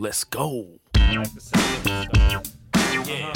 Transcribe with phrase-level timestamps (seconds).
[0.00, 0.80] Let's go.
[0.94, 3.06] like the sound of stuff.
[3.06, 3.32] Yeah.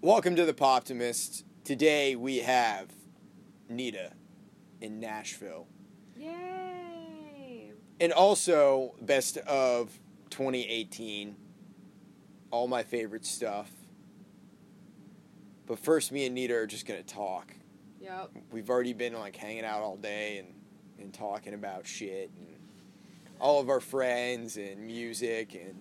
[0.00, 1.44] Welcome to the Poptimist.
[1.62, 2.88] Today we have
[3.68, 4.10] Nita
[4.80, 5.68] in Nashville.
[6.16, 7.70] Yay!
[8.00, 10.00] And also, best of
[10.30, 11.36] 2018.
[12.50, 13.70] All my favorite stuff.
[15.66, 17.54] But first, me and Nita are just going to talk.
[18.00, 18.30] Yep.
[18.52, 20.54] We've already been like hanging out all day and,
[21.00, 22.56] and talking about shit and
[23.40, 25.80] all of our friends and music and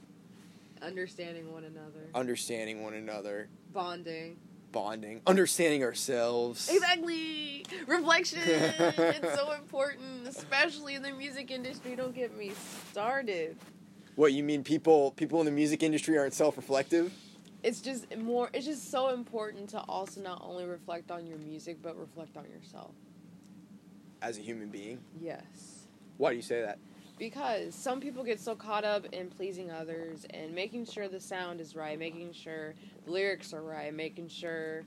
[0.81, 2.08] Understanding one another.
[2.13, 4.38] understanding one another, Bonding.
[4.72, 6.70] bonding, understanding ourselves.
[6.72, 7.66] Exactly!
[7.88, 8.39] Reflection!
[8.44, 11.95] it's so important, especially in the music industry.
[11.95, 12.52] Don't get me
[12.91, 13.58] started.
[14.16, 14.63] What you mean?
[14.63, 17.11] People people in the music industry aren't self-reflective?
[17.63, 21.77] It's just more, it's just so important to also not only reflect on your music,
[21.81, 22.91] but reflect on yourself.
[24.21, 24.99] as a human being.
[25.20, 25.88] Yes.
[26.17, 26.80] Why do you say that?
[27.20, 31.59] Because some people get so caught up in pleasing others and making sure the sound
[31.59, 34.86] is right, making sure the lyrics are right, making sure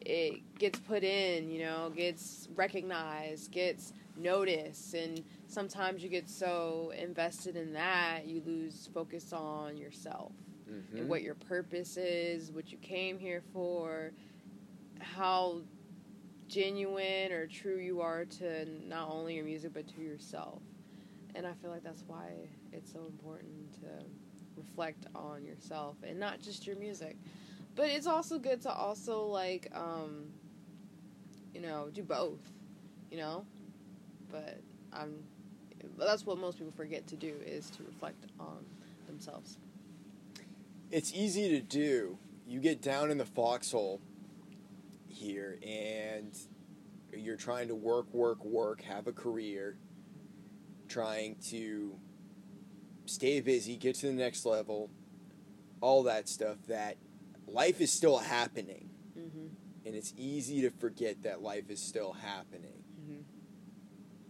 [0.00, 4.94] it gets put in, you know, gets recognized, gets noticed.
[4.94, 10.32] And sometimes you get so invested in that, you lose focus on yourself
[10.70, 10.98] Mm-hmm.
[10.98, 14.12] and what your purpose is, what you came here for,
[15.00, 15.62] how
[16.48, 20.60] genuine or true you are to not only your music but to yourself.
[21.34, 22.32] And I feel like that's why
[22.72, 23.88] it's so important to
[24.56, 27.16] reflect on yourself and not just your music.
[27.76, 30.32] But it's also good to also like um
[31.54, 32.40] you know, do both,
[33.10, 33.44] you know?
[34.30, 34.60] But
[34.92, 35.22] I'm
[35.96, 38.64] but that's what most people forget to do is to reflect on
[39.06, 39.58] themselves.
[40.90, 42.18] It's easy to do.
[42.46, 44.00] You get down in the foxhole
[45.06, 46.34] here and
[47.12, 49.76] you're trying to work, work, work, have a career,
[50.88, 51.98] trying to
[53.04, 54.90] stay busy, get to the next level,
[55.80, 56.96] all that stuff that
[57.46, 58.88] life is still happening.
[59.16, 59.50] Mhm.
[59.84, 62.82] And it's easy to forget that life is still happening.
[62.98, 63.24] Mhm.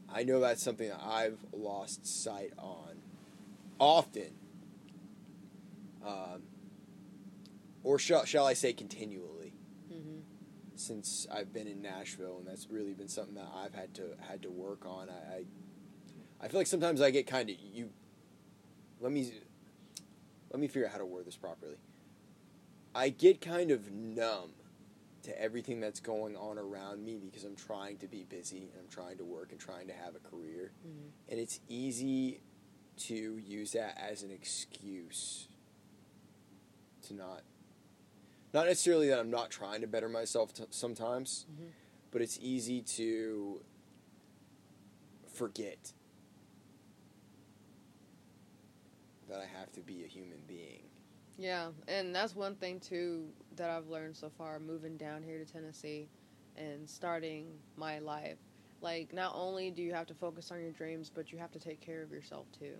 [0.08, 3.02] I know that's something that I've lost sight on
[3.78, 4.34] often.
[6.04, 6.42] Um,
[7.82, 9.52] or shall, shall I say continually
[9.90, 10.22] Mhm.
[10.74, 14.42] since I've been in Nashville and that's really been something that I've had to had
[14.42, 15.08] to work on.
[15.10, 15.44] I I,
[16.40, 17.90] I feel like sometimes I get kind of you
[19.00, 19.32] let me
[20.50, 21.76] let me figure out how to word this properly.
[22.94, 24.52] I get kind of numb
[25.22, 28.88] to everything that's going on around me because I'm trying to be busy and I'm
[28.88, 30.72] trying to work and trying to have a career.
[30.86, 31.10] Mhm.
[31.28, 32.40] And it's easy
[32.98, 35.48] to use that as an excuse
[37.08, 37.42] to not
[38.54, 41.70] not necessarily that I'm not trying to better myself t- sometimes, Mhm.
[42.10, 43.62] but it's easy to
[45.26, 45.92] forget
[49.28, 50.82] that I have to be a human being.
[51.36, 55.44] Yeah, and that's one thing too that I've learned so far moving down here to
[55.44, 56.08] Tennessee
[56.56, 58.38] and starting my life.
[58.80, 61.58] Like not only do you have to focus on your dreams, but you have to
[61.58, 62.76] take care of yourself too.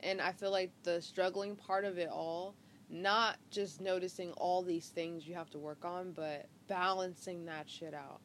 [0.00, 2.54] And I feel like the struggling part of it all,
[2.94, 7.92] not just noticing all these things you have to work on, but balancing that shit
[7.92, 8.20] out.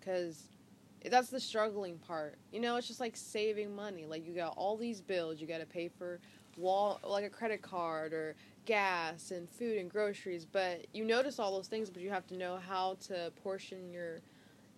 [0.00, 0.44] Cuz
[1.04, 2.38] that's the struggling part.
[2.52, 4.06] You know, it's just like saving money.
[4.06, 6.20] Like you got all these bills, you got to pay for
[6.56, 8.34] wall like a credit card or
[8.66, 12.36] gas and food and groceries, but you notice all those things, but you have to
[12.36, 14.20] know how to portion your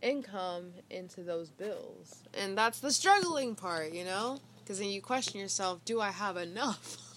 [0.02, 2.22] income into those bills.
[2.34, 4.38] And that's the struggling part, you know?
[4.60, 6.96] Because then you question yourself, do I have enough?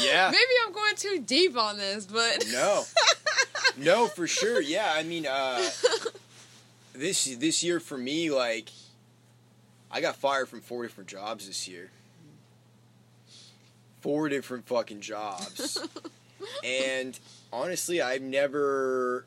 [0.00, 0.30] Yeah.
[0.32, 2.44] Maybe I'm going too deep on this, but.
[2.50, 2.84] No.
[3.76, 4.60] no, for sure.
[4.60, 5.68] Yeah, I mean, uh,
[6.92, 8.68] this this year for me, like,
[9.90, 11.90] I got fired from four different jobs this year.
[14.00, 15.78] Four different fucking jobs,
[16.64, 17.18] and
[17.52, 19.26] honestly, I've never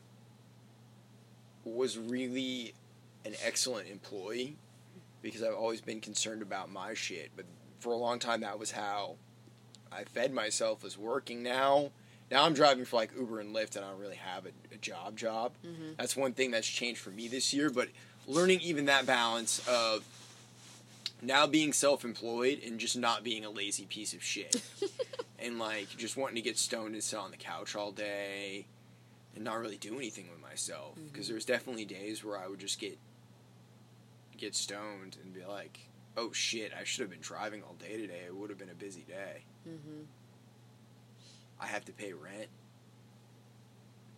[1.64, 2.74] was really
[3.24, 4.56] an excellent employee
[5.22, 7.30] because I've always been concerned about my shit.
[7.34, 7.46] But
[7.80, 9.16] for a long time, that was how
[9.92, 11.42] I fed myself was working.
[11.42, 11.90] Now,
[12.30, 14.78] now I'm driving for like Uber and Lyft, and I don't really have a, a
[14.78, 15.16] job.
[15.16, 15.52] Job.
[15.64, 15.96] Mhm.
[15.96, 17.70] That's one thing that's changed for me this year.
[17.70, 17.88] But
[18.26, 20.04] learning even that balance of
[21.22, 24.60] now being self-employed and just not being a lazy piece of shit,
[25.38, 28.66] and like just wanting to get stoned and sit on the couch all day,
[29.34, 30.94] and not really do anything with myself.
[31.12, 32.98] Because there's definitely days where I would just get
[34.36, 35.78] get stoned and be like,
[36.16, 38.22] "Oh shit, I should have been driving all day today.
[38.26, 40.02] It would have been a busy day." hmm
[41.58, 42.48] I have to pay rent.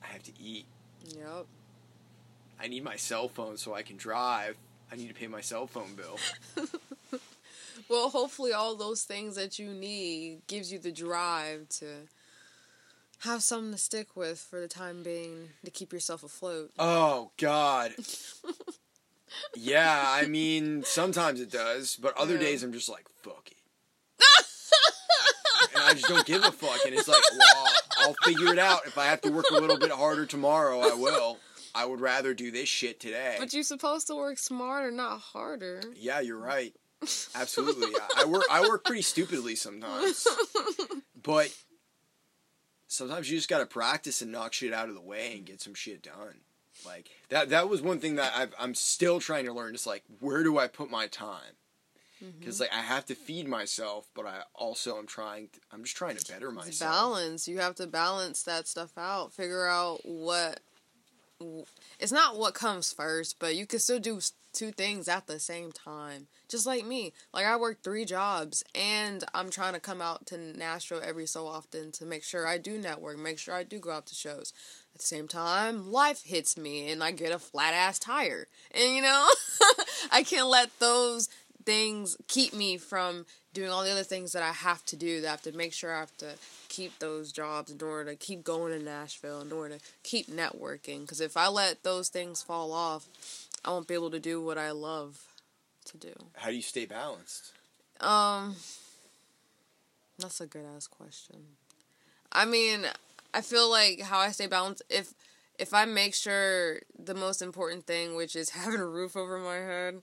[0.02, 0.66] I have to eat.
[1.14, 1.46] Yep.
[2.60, 4.56] I need my cell phone so I can drive.
[4.90, 6.18] I need to pay my cell phone bill.
[7.88, 11.86] Well, hopefully, all those things that you need gives you the drive to
[13.20, 16.70] have something to stick with for the time being to keep yourself afloat.
[16.78, 17.92] Oh God.
[19.54, 22.40] yeah, I mean sometimes it does, but other Yeah.
[22.40, 23.56] days I'm just like fuck it,
[25.74, 26.84] and I just don't give a fuck.
[26.86, 27.66] And it's like, well,
[28.00, 28.86] I'll figure it out.
[28.86, 31.38] If I have to work a little bit harder tomorrow, I will.
[31.74, 33.36] I would rather do this shit today.
[33.38, 35.80] But you're supposed to work smarter, not harder.
[35.96, 36.74] Yeah, you're right.
[37.34, 37.92] Absolutely.
[38.16, 40.26] I, I work I work pretty stupidly sometimes.
[41.22, 41.54] But
[42.88, 45.74] sometimes you just gotta practice and knock shit out of the way and get some
[45.74, 46.40] shit done.
[46.86, 49.74] Like that that was one thing that I've, I'm still trying to learn.
[49.74, 51.56] Is like where do I put my time?
[52.22, 52.38] Mm-hmm.
[52.40, 55.48] Because like I have to feed myself, but I also am trying.
[55.48, 56.90] To, I'm just trying to better It's myself.
[56.90, 57.48] balance.
[57.48, 59.32] You have to balance that stuff out.
[59.32, 60.60] Figure out what.
[62.00, 64.20] It's not what comes first, but you can still do
[64.52, 66.26] two things at the same time.
[66.48, 67.12] Just like me.
[67.32, 71.46] Like, I work three jobs, and I'm trying to come out to Nashville every so
[71.46, 74.52] often to make sure I do network, make sure I do go out to shows.
[74.98, 78.48] At the same time, life hits me, and I get a flat ass tire.
[78.74, 79.28] And, you know,
[80.10, 81.28] I can't let those
[81.64, 83.24] things keep me from
[83.54, 85.20] doing all the other things that I have to do.
[85.20, 86.32] That I have to make sure I have to
[86.68, 91.02] keep those jobs in order to keep going to Nashville, in order to keep networking.
[91.02, 93.06] Because if I let those things fall off,
[93.64, 95.20] I won't be able to do what I love
[95.84, 96.14] to do.
[96.34, 97.52] How do you stay balanced?
[98.00, 98.56] Um,
[100.18, 101.36] that's a good ass question.
[102.32, 102.84] I mean,
[103.34, 105.14] I feel like how I stay balanced if
[105.58, 109.56] if I make sure the most important thing, which is having a roof over my
[109.56, 110.02] head,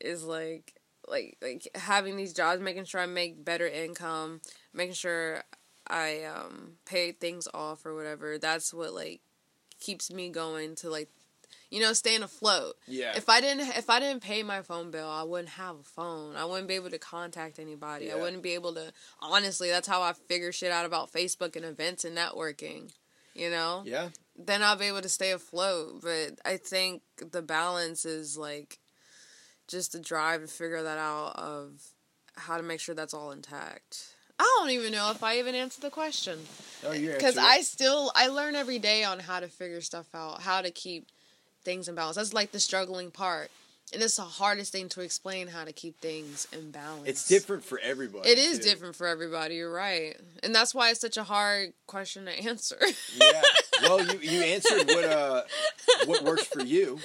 [0.00, 0.74] is like
[1.08, 4.40] like like having these jobs, making sure I make better income,
[4.72, 5.44] making sure
[5.86, 8.38] I um pay things off or whatever.
[8.38, 9.20] That's what like
[9.80, 11.10] keeps me going to like
[11.74, 12.76] you know staying afloat.
[12.86, 13.16] Yeah.
[13.16, 16.36] If I didn't if I didn't pay my phone bill, I wouldn't have a phone.
[16.36, 18.12] I wouldn't be able to contact anybody.
[18.12, 21.64] I wouldn't be able to honestly, that's how I figure shit out about Facebook and
[21.64, 22.92] events and networking.
[23.34, 23.82] You know?
[23.84, 24.10] yeah.
[24.36, 26.02] Then I'll be able to stay afloat.
[26.02, 28.78] But I think the balance is like
[29.66, 31.72] just the drive to figure that out of
[32.36, 34.14] how to make sure that's all intact.
[34.38, 36.38] I don't even know if I even answered the question
[36.84, 40.42] Oh, you because I still I learn every day on how to figure stuff out,
[40.42, 41.08] how to keep
[41.64, 42.16] things in balance.
[42.16, 43.50] That's like the struggling part,
[43.92, 47.08] and it's the hardest thing to explain how to keep things in balance.
[47.08, 48.28] It's different for everybody.
[48.28, 48.64] It is too.
[48.64, 49.56] different for everybody.
[49.56, 52.78] You're right, and that's why it's such a hard question to answer.
[53.20, 53.42] Yeah.
[53.82, 55.42] Well, you you answered what uh
[56.06, 56.98] what works for you.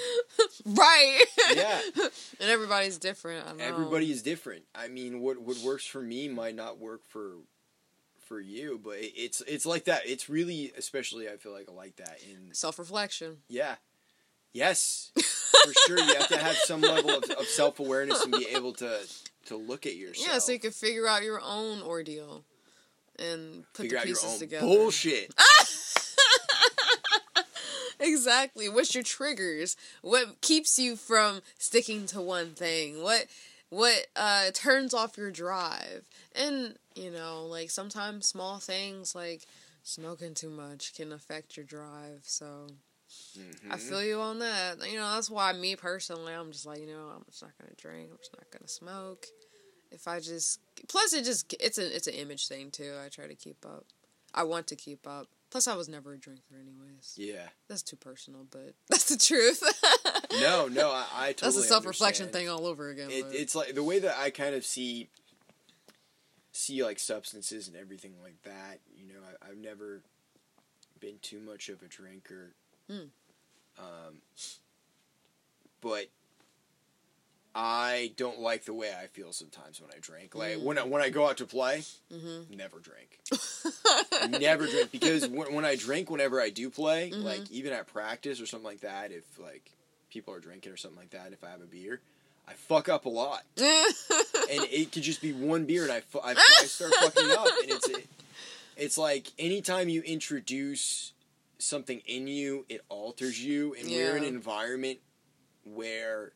[0.66, 1.26] right?
[1.54, 1.82] Yeah.
[2.40, 3.46] and everybody's different.
[3.48, 3.64] I know.
[3.64, 4.64] Everybody is different.
[4.76, 7.38] I mean, what what works for me might not work for
[8.28, 10.04] for you, but it's it's like that.
[10.06, 12.20] It's really, especially, I feel like I like that.
[12.30, 13.38] In self reflection.
[13.50, 13.76] yeah,
[14.54, 16.00] yes, for sure.
[16.00, 19.00] You have to have some level of, of self awareness and be able to
[19.46, 20.28] to look at yourself.
[20.28, 22.44] Yeah, so you can figure out your own ordeal
[23.18, 24.66] and put figure the out your pieces own together.
[24.66, 25.34] bullshit.
[28.00, 28.70] Exactly.
[28.70, 29.76] What's your triggers?
[30.02, 33.04] What keeps you from sticking to one thing?
[33.04, 33.26] What
[33.70, 36.06] what uh turns off your drive?
[36.34, 39.42] And, you know, like sometimes small things like
[39.84, 42.22] smoking too much can affect your drive.
[42.24, 42.68] So
[43.70, 43.80] I Mhm.
[43.80, 44.90] feel you on that.
[44.90, 47.74] You know, that's why me personally, I'm just like, you know, I'm just not gonna
[47.78, 48.10] drink.
[48.12, 49.28] I'm just not gonna smoke.
[49.92, 52.96] If I just plus it just it's a it's an image thing too.
[53.04, 53.86] I try to keep up.
[54.34, 55.28] I want to keep up.
[55.50, 57.16] Plus, I was never a drinker, anyways.
[57.18, 57.48] Yeah.
[57.68, 59.64] That's too personal, but that's the truth.
[60.40, 61.54] No, no, I, I totally.
[61.54, 63.10] that's a self reflection thing all over again.
[63.10, 65.10] It, it's like the way that I kind of see
[66.52, 68.80] see like substances and everything like that.
[68.96, 70.02] You know, I, I've never
[71.00, 72.54] been too much of a drinker,
[72.90, 73.08] Hmm.
[73.78, 74.22] um,
[75.82, 76.08] but
[77.56, 80.36] I don't like the way I feel sometimes when I drink.
[80.36, 80.64] Like Mm.
[80.64, 82.50] when I, when I go out to play, Mhm.
[82.52, 83.20] never drink.
[84.40, 87.24] never drink because when, when I drink, whenever I do play, Mhm.
[87.24, 89.72] like even at practice or something like that, if like
[90.10, 92.02] people are drinking or something like that, if I have a beer,
[92.48, 93.68] I fuck up a lot, and
[94.72, 96.32] it could just be one beer, and I, fu- I,
[96.62, 97.88] I start fucking up, and it's
[98.78, 101.14] it's like anytime you introduce
[101.60, 105.00] something in you, it alters you, and we're in an environment
[105.64, 106.32] where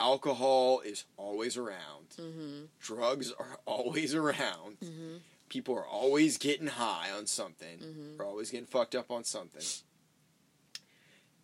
[0.00, 2.68] alcohol is always around, Mhm.
[2.80, 5.20] drugs are always around Mhm.
[5.48, 7.78] people are always getting high on something.
[7.78, 8.20] Mhm.
[8.20, 9.62] Are always getting fucked up on something.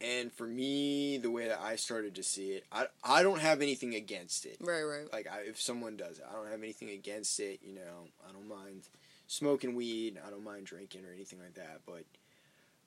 [0.02, 3.60] And for me, the way that I started to see it, I, I don't have
[3.60, 4.56] anything against it.
[4.60, 5.12] Right, right.
[5.12, 7.60] Like I, if someone does it, I don't have anything against it.
[7.62, 8.88] You know, I don't mind
[9.26, 10.18] smoking weed.
[10.26, 11.82] I don't mind drinking or anything like that.
[11.84, 12.04] But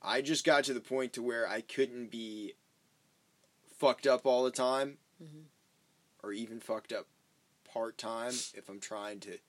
[0.03, 2.53] I just got to the point to where I couldn't be
[3.77, 5.45] fucked up all the time Mhm.
[6.21, 7.07] or even fucked up
[7.63, 9.39] part time if I'm trying to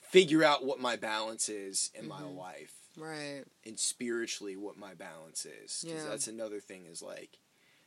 [0.00, 2.36] figure out what my balance is in my Mhm.
[2.36, 3.44] life Right.
[3.64, 5.82] and spiritually what my balance is.
[5.82, 6.04] 'Cause Yeah.
[6.08, 7.38] that's another thing is like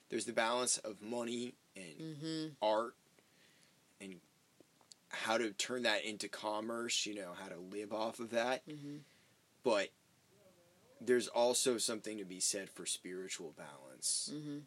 [0.10, 2.53] there's the balance of money and Mm-hmm.
[2.62, 2.96] art
[4.00, 4.22] and
[5.10, 8.65] how to turn that into commerce, you know, how to live off of that.
[8.67, 9.00] Mm-hmm.
[9.63, 9.91] But
[11.01, 14.59] there's also something to be said for spiritual balance Mm-hmm.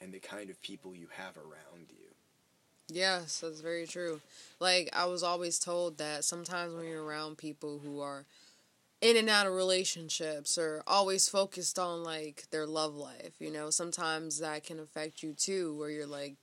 [0.00, 2.14] and the kind of people you have around you.
[2.88, 4.20] Yes, that's very true.
[4.60, 8.24] Like I was always told that sometimes when you're around people who are
[9.00, 13.70] in and out of relationships or always focused on like their love life, you know,
[13.70, 16.36] sometimes that can affect you too where you're like,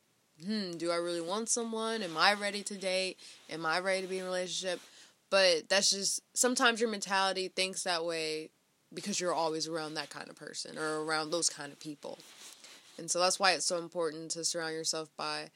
[0.45, 2.03] "Hmm, do I really want someone?
[2.03, 3.17] Am I ready to date?
[3.49, 4.81] Am I ready to be in a relationship?"
[5.29, 8.49] But that's just sometimes your mentality thinks that way
[8.93, 12.19] because you're always around that kind of person or around those kind of people.
[12.97, 15.49] And so that's why it's so important to surround yourself by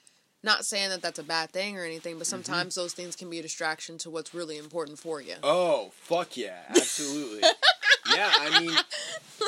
[0.44, 3.40] not saying that that's a bad thing or anything, but sometimes those things can be
[3.40, 5.36] a distraction to what's really important for you.
[5.44, 7.42] Oh, fuck yeah, absolutely.
[8.16, 8.78] yeah, I mean,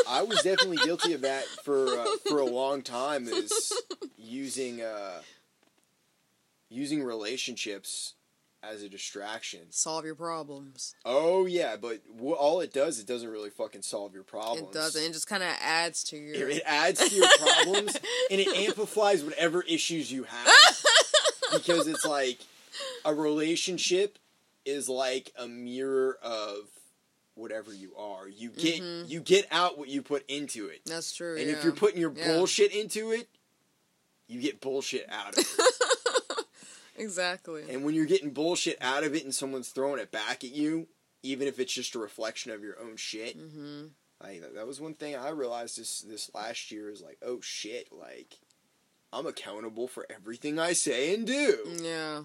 [0.08, 3.72] I was definitely guilty of that for uh, for a long time is
[4.18, 5.22] using uh
[6.70, 8.14] using relationships
[8.62, 9.62] as a distraction.
[9.72, 10.94] Solve your problems.
[11.06, 14.68] Oh yeah, but wh- all it does, it doesn't really fucking solve your problems.
[14.70, 15.04] It doesn't.
[15.04, 16.50] It just kind of adds to your.
[16.50, 17.96] It, it adds to your problems
[18.32, 20.84] and it amplifies whatever issues you have
[21.54, 22.40] because it's like
[23.06, 24.20] a relationship
[24.66, 26.58] is like a mirror of
[27.36, 28.28] whatever you are.
[28.28, 29.10] You get Mhm.
[29.10, 30.82] you get out what you put into it.
[30.86, 31.38] That's true.
[31.38, 31.54] And yeah.
[31.54, 32.34] if you're putting your Yeah.
[32.36, 33.30] bullshit into it,
[34.28, 35.48] you get bullshit out of it.
[37.00, 37.64] exactly.
[37.70, 40.88] and when you're getting bullshit out of it and someone's throwing it back at you,
[41.24, 43.88] even if it's just a reflection of your own shit, hmm
[44.22, 47.40] like that, that was one thing I realized this this last year is like, oh
[47.42, 48.38] shit, like
[49.14, 51.58] I'm accountable for everything I say and do.
[51.82, 52.24] Yeah.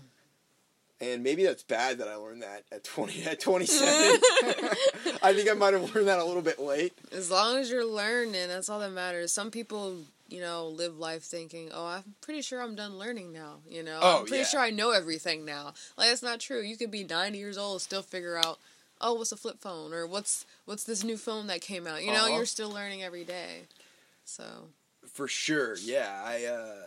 [1.01, 3.87] And maybe that's bad that I learned that at 20 at 27.
[5.23, 6.93] I think I might have learned that a little bit late.
[7.13, 9.33] As long as you're learning, that's all that matters.
[9.33, 9.99] Some people,
[10.35, 14.01] you know, live life thinking, "Oh, I'm pretty sure I'm done learning now." You know,
[14.03, 14.45] Oh, I'm pretty yeah.
[14.49, 15.75] sure I know everything now.
[15.97, 16.61] Like that's not true.
[16.61, 18.59] You could be 90 years old, still figure out,
[19.01, 22.13] "Oh, what's a flip phone?" or "What's what's this new phone that came out?" You
[22.13, 22.37] know, Uh-huh.
[22.37, 23.69] you're still learning every day.
[24.25, 24.69] So,
[25.07, 25.77] For sure.
[25.77, 26.87] Yeah, I uh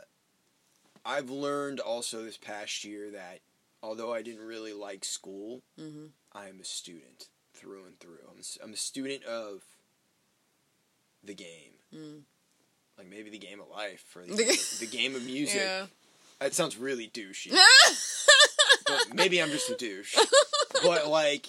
[1.06, 3.40] I've learned also this past year that
[3.82, 8.20] although I didn't really like school, hmm I am a student through and through.
[8.30, 9.64] I'm, I'm a student of
[11.24, 11.74] the game.
[11.96, 12.22] Mm.
[12.98, 15.62] Like maybe the game of life or the, The game, of, the game of music.
[15.62, 15.86] yeah.
[16.40, 17.52] That sounds really douchey.
[18.88, 20.16] but maybe I'm just a douche.
[20.84, 21.48] But like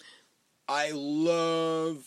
[0.69, 2.05] I love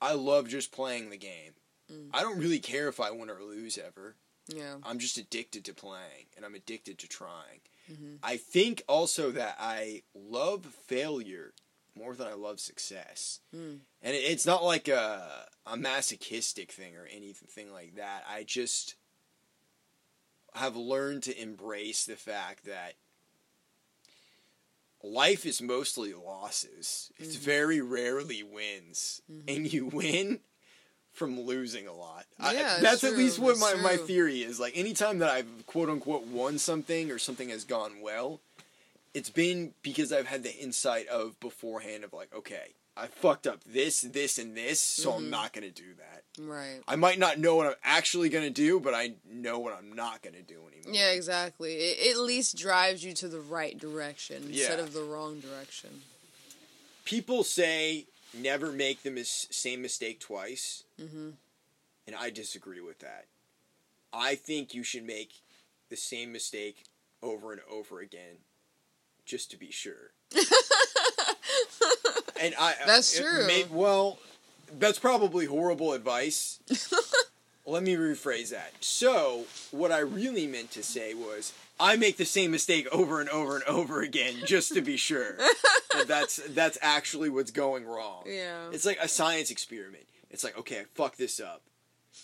[0.00, 1.52] I love just playing the game.
[1.92, 2.08] Mm.
[2.12, 4.16] I don't really care if I win or lose ever.
[4.48, 4.76] yeah.
[4.84, 7.60] I'm just addicted to playing and I'm addicted to trying.
[7.88, 11.54] hmm I think also that I love failure
[11.98, 13.40] more than I love success.
[13.54, 13.80] Mm.
[14.02, 18.24] And it- it's not like a, a masochistic thing or anything like that.
[18.28, 18.94] I just
[20.54, 22.94] have learned to embrace the fact that
[25.02, 27.12] life is mostly losses.
[27.18, 27.40] It's Mhm.
[27.40, 29.22] very rarely wins.
[29.30, 29.44] Mhm.
[29.56, 30.40] And you win
[31.12, 32.26] from losing a lot.
[32.40, 34.58] Yeah, it's that's at least what it's my, my theory is.
[34.60, 38.40] Like anytime that I've quote unquote won something or something has gone well,
[39.14, 43.62] it's been because I've had the insight of beforehand of like, okay, I fucked up
[43.64, 45.16] this, this, and this, so Mhm.
[45.16, 46.24] I'm not gonna do that.
[46.38, 46.82] Right.
[46.88, 50.20] I might not know what I'm actually gonna do, but I know what I'm not
[50.22, 50.92] gonna do anymore.
[50.94, 51.74] Yeah, exactly.
[51.76, 56.02] It, at least drives you to the right direction instead of the wrong direction.
[57.04, 61.30] People say never make the mis- same mistake twice, hmm
[62.06, 63.26] and I disagree with that.
[64.14, 65.30] I think you should make
[65.90, 66.84] the same mistake
[67.22, 68.38] over and over again,
[69.28, 70.10] just to be sure.
[72.40, 73.46] And I uh, That's it true.
[73.46, 74.18] may- well,
[74.78, 76.60] that's probably horrible advice.
[77.66, 78.72] Let me rephrase that.
[78.80, 83.28] So, what I really meant to say was, I make the same mistake over and
[83.28, 85.36] over and over again, just to be sure
[85.92, 88.22] that that's that's actually what's going wrong.
[88.26, 88.70] Yeah.
[88.72, 90.04] It's like a science experiment.
[90.30, 91.62] It's like, okay, I fuck this up.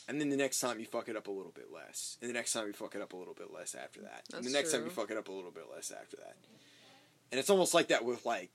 [0.08, 2.18] And then the next time you fuck it up a little bit less.
[2.20, 4.23] And the next time you fuck it up a little bit less after that.
[4.32, 6.37] and the That's next time you fuck it up a little bit less after that.
[7.35, 8.50] And it's almost like that with like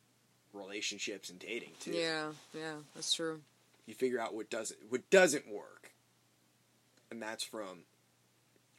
[0.54, 1.92] relationships and dating too.
[1.92, 3.42] Yeah, yeah, that's true.
[3.86, 5.92] You figure out what doesn't what doesn't work.
[7.12, 7.80] And that's from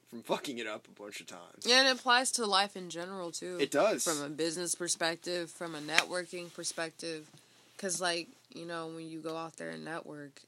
[0.08, 1.66] from fucking it up a bunch of times.
[1.66, 3.58] Yeah, and it applies to life in general too.
[3.60, 4.02] It does.
[4.02, 7.28] From a business perspective, from a networking perspective,
[7.76, 10.40] because like you know when you go out there and network,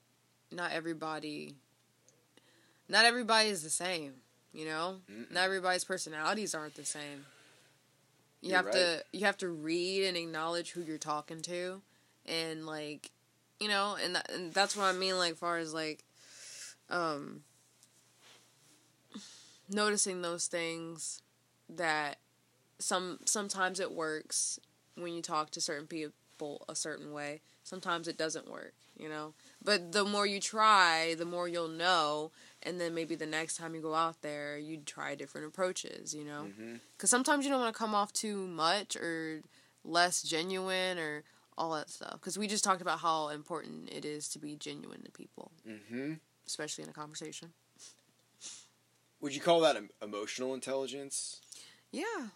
[0.50, 1.56] not everybody,
[2.88, 4.14] not everybody is the same.
[4.54, 5.30] You know, Mm-mm.
[5.30, 7.26] not everybody's personalities aren't the same.
[8.42, 8.74] You You're have right.
[8.74, 11.80] to you have to read and acknowledge who you're talking to,
[12.26, 13.10] and like,
[13.60, 15.16] you know, and that, and that's what I mean.
[15.16, 16.04] Like, far as like,
[16.90, 17.44] um,
[19.70, 21.22] noticing those things
[21.68, 22.18] that
[22.78, 24.58] some sometimes it works
[24.96, 27.40] when you talk to certain people a certain way.
[27.62, 29.34] Sometimes it doesn't work, you know.
[29.64, 32.32] But the more you try, the more you'll know,
[32.64, 36.24] and then maybe the next time you go out there, you try different approaches, you
[36.24, 36.46] know.
[36.96, 39.42] Because sometimes you don't want to come off too much or
[39.84, 41.24] less genuine or
[41.58, 42.12] all that stuff.
[42.14, 46.14] Because we just talked about how important it is to be genuine to people, hmm
[46.46, 47.52] especially in a conversation.
[49.20, 51.40] Would you call that emotional intelligence?
[51.92, 52.28] Yeah.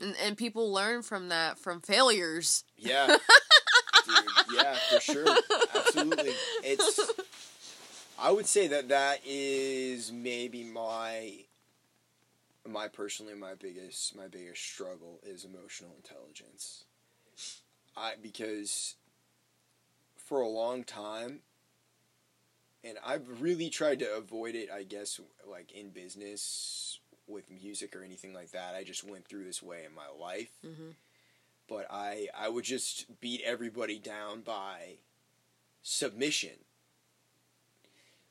[0.00, 2.64] And, and people learn from that from failures.
[2.76, 3.06] Yeah.
[4.06, 4.14] Dude,
[4.54, 5.26] yeah, for sure.
[5.74, 6.32] Absolutely.
[6.64, 7.00] It's
[8.18, 11.44] I would say that that is maybe my
[12.66, 16.84] my personally my biggest my biggest struggle is emotional intelligence.
[17.96, 18.96] I because
[20.16, 21.40] for a long time
[22.82, 28.02] and I've really tried to avoid it, I guess like in business with music or
[28.02, 28.74] anything like that.
[28.74, 30.90] I just went through this way in my life hmm
[31.68, 34.98] but I I would just beat everybody down by
[35.82, 36.52] submission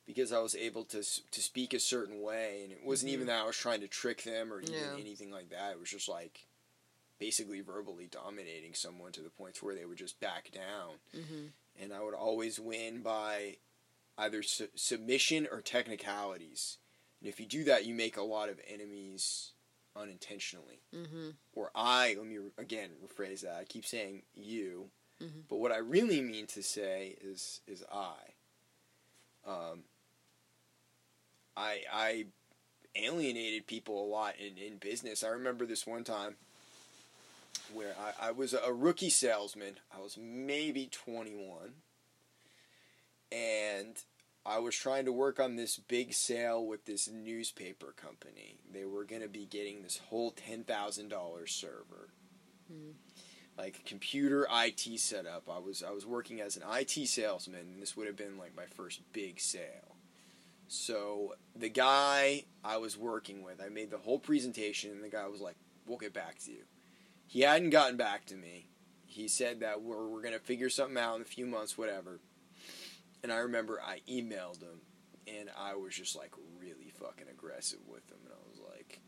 [0.05, 3.41] because I was able to to speak a certain way, and it wasn't even that
[3.41, 4.95] I was trying to trick them or even Yeah.
[4.97, 5.71] anything like that.
[5.74, 6.47] It was just like
[7.19, 11.47] basically verbally dominating someone to the point where they would just back down, hmm
[11.79, 13.57] and I would always win by
[14.17, 16.77] either su- submission or technicalities.
[17.19, 19.51] And if you do that, you make a lot of enemies
[19.95, 23.55] unintentionally hmm or I, let me again rephrase that.
[23.55, 25.43] I keep saying you, Mhm.
[25.47, 28.33] but what I really mean to say is is I.
[29.45, 29.83] Um,
[31.57, 32.25] I I
[32.95, 35.24] alienated people a lot in, in business.
[35.24, 36.35] I remember this one time
[37.74, 39.79] where I, I was a rookie salesman.
[39.96, 41.74] I was maybe twenty one,
[43.31, 43.98] and
[44.46, 48.57] I was trying to work on this big sale with this newspaper company.
[48.72, 52.09] They were going to be getting this whole $10,000 server.
[52.72, 52.94] Mhm.
[53.57, 55.50] Like computer IT setup.
[55.50, 58.55] I was I was working as an IT salesman and this would have been like
[58.55, 59.95] my first big sale.
[60.68, 65.28] So the guy I was working with, I made the whole presentation and the guy
[65.28, 66.64] was like, "We'll get back to you."
[67.28, 68.68] He hadn't gotten back to me.
[69.06, 72.20] He said that we're we're going to figure something out in a few months whatever.
[73.24, 74.82] And I remember I emailed him
[75.28, 79.00] and I was just like really fucking aggressive with him and I was like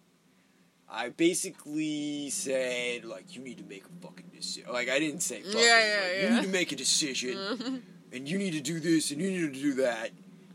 [0.89, 4.71] I basically said like you need to make a fucking decision.
[4.71, 8.27] Like I didn't say fucking, Yeah, like, yeah, you need to make a decision and
[8.27, 10.11] you need to do this and you need to do that.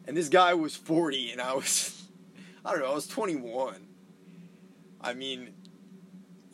[0.07, 2.03] And this guy was 40 and I was
[2.65, 3.75] I don't know, I was 21.
[5.01, 5.55] I mean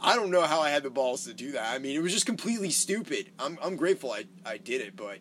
[0.01, 1.75] I don't know how I had the balls to do that.
[1.75, 3.31] I mean, it was just completely stupid.
[3.39, 5.19] I'm I'm grateful I I did it, but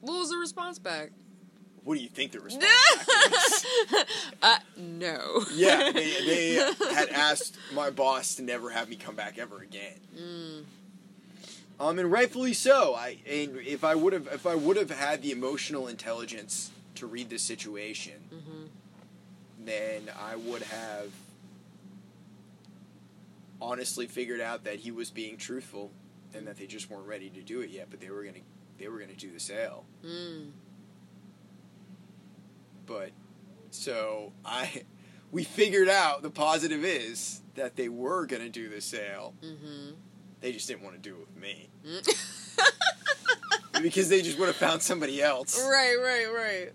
[0.00, 1.10] What was the response back?
[1.84, 2.66] what do you think the response
[4.42, 5.42] uh, no.
[5.54, 6.54] Yeah, they, they
[6.94, 9.98] had asked my boss to never have me come back ever again.
[10.14, 10.64] Mm.
[11.80, 12.94] Um, and rightfully so.
[12.94, 17.06] I and if I would have if I would have had the emotional intelligence to
[17.06, 18.66] read the situation, hmm
[19.60, 21.10] then I would have
[23.60, 25.90] honestly figured out that he was being truthful
[26.32, 28.38] and that they just weren't ready to do it yet, but they were gonna
[28.78, 29.84] they were gonna do the sale.
[30.06, 30.52] Mm.
[32.86, 33.10] But
[33.70, 34.84] so I
[35.32, 39.34] we figured out the positive is that they were gonna do the sale.
[39.42, 39.90] hmm
[40.40, 41.68] They just didn't want to do it with me.
[41.84, 43.82] Mm.
[43.82, 45.60] because they just would have found somebody else.
[45.68, 46.72] right, right, right.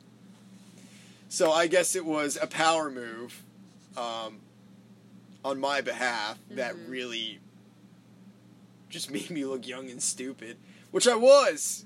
[1.33, 3.41] So I guess it was a power move
[3.97, 4.37] um,
[5.43, 6.89] on my behalf that Mhm.
[6.89, 7.39] really
[8.87, 10.57] just made me look young and stupid,
[10.91, 11.85] which I was.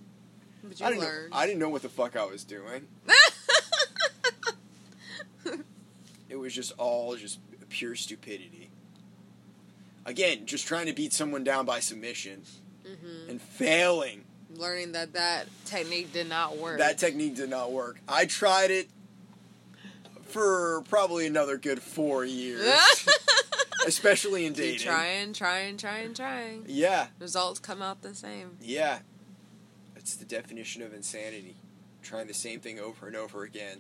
[0.62, 1.28] But you I didn't know.
[1.32, 2.88] I didn't know what the fuck I was doing.
[6.30, 8.70] It was just all just pure stupidity.
[10.06, 12.42] Again, just trying to beat someone down by submission
[12.84, 14.26] hmm and failing.
[14.54, 16.80] Learning that that technique did not work.
[16.80, 18.02] That technique did not work.
[18.10, 18.90] I tried it
[20.38, 22.64] for probably another good four years,
[23.88, 24.88] especially in Keep dating.
[24.88, 26.64] trying, trying, trying, trying.
[26.68, 28.58] Yeah, Results come out the same.
[28.62, 29.00] yeah.
[29.96, 31.56] That's the definition of insanity.
[32.04, 33.80] Trying the same thing over and over again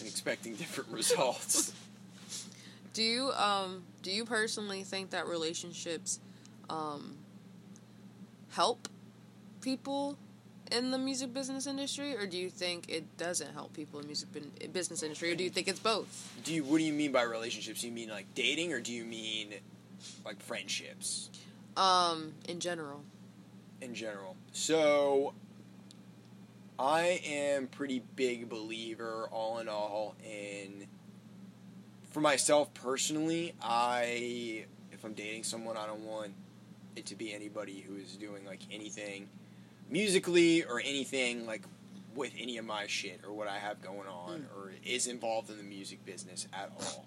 [0.00, 1.72] and expecting different results.
[2.94, 6.18] Do you um do you personally think that relationships
[6.70, 7.16] um
[8.52, 8.88] help
[9.60, 10.16] people
[10.74, 14.32] in the music business industry, or do you think it doesn't help people in music
[14.32, 16.32] bin- business industry, or do you think it's both?
[16.44, 16.64] Do you?
[16.64, 17.80] What do you mean by relationships?
[17.82, 19.54] Do you mean like dating, or do you mean
[20.24, 21.30] like friendships
[21.76, 23.02] Um, in general.
[23.80, 24.36] in general?
[24.52, 25.34] So,
[26.78, 30.88] I am pretty big believer, all in all, in.
[32.10, 36.32] For myself personally, I if I'm dating someone, I don't want
[36.96, 39.28] it to be anybody who is doing like anything
[39.88, 41.62] musically or anything like
[42.14, 45.56] with any of my shit or what I have going on or is involved in
[45.58, 47.06] the music business at all.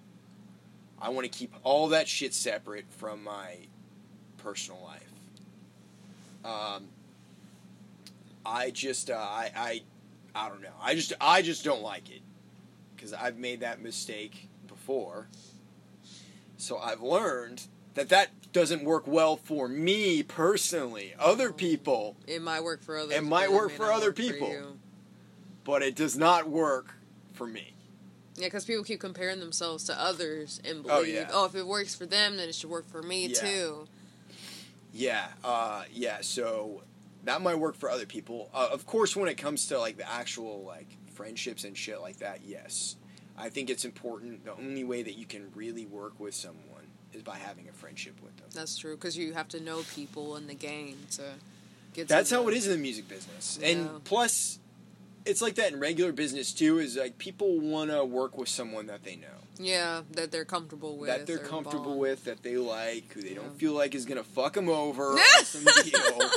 [1.00, 3.58] I want to keep all that shit separate from my
[4.38, 5.14] personal life.
[6.44, 6.88] Um,
[8.46, 9.82] I just uh, I I
[10.34, 10.70] I don't know.
[10.82, 12.22] I just I just don't like it
[12.96, 15.28] because I've made that mistake before.
[16.58, 17.62] So I've learned
[17.98, 21.14] that that doesn't work well for me personally.
[21.20, 23.14] Other people, It might work for others.
[23.16, 24.50] It might work may for other work people.
[24.50, 24.80] you.
[25.64, 26.96] but it does not work
[27.34, 27.74] for me.
[28.36, 31.30] Yeah, because people keep comparing themselves to others and Oh, believe, yeah.
[31.34, 33.40] oh, if it works for them, then it should work for me Yeah.
[33.40, 33.88] too.
[34.94, 36.20] Yeah, uh, yeah.
[36.22, 36.84] So
[37.26, 38.50] that might work for other people.
[38.54, 42.18] Uh, of course, when it comes to like the actual like friendships and shit like
[42.18, 42.96] that, yes,
[43.38, 44.46] I think it's important.
[44.46, 46.77] The only way that you can really work with someone
[47.14, 48.48] is by having a friendship with them.
[48.54, 51.24] That's true because you have to know people in the game to
[51.94, 52.08] get.
[52.08, 53.70] That's how it is in the music business, Yeah.
[53.70, 54.60] and plus,
[55.26, 56.80] it's like that in regular business too.
[56.80, 59.28] Is like people want to work with someone that they know.
[59.60, 61.10] Yeah, that they're comfortable with.
[61.10, 62.00] that they're comfortable bond.
[62.00, 63.36] with, that they like, who they Yeah.
[63.38, 66.20] don't feel like is gonna fuck them over on some deal.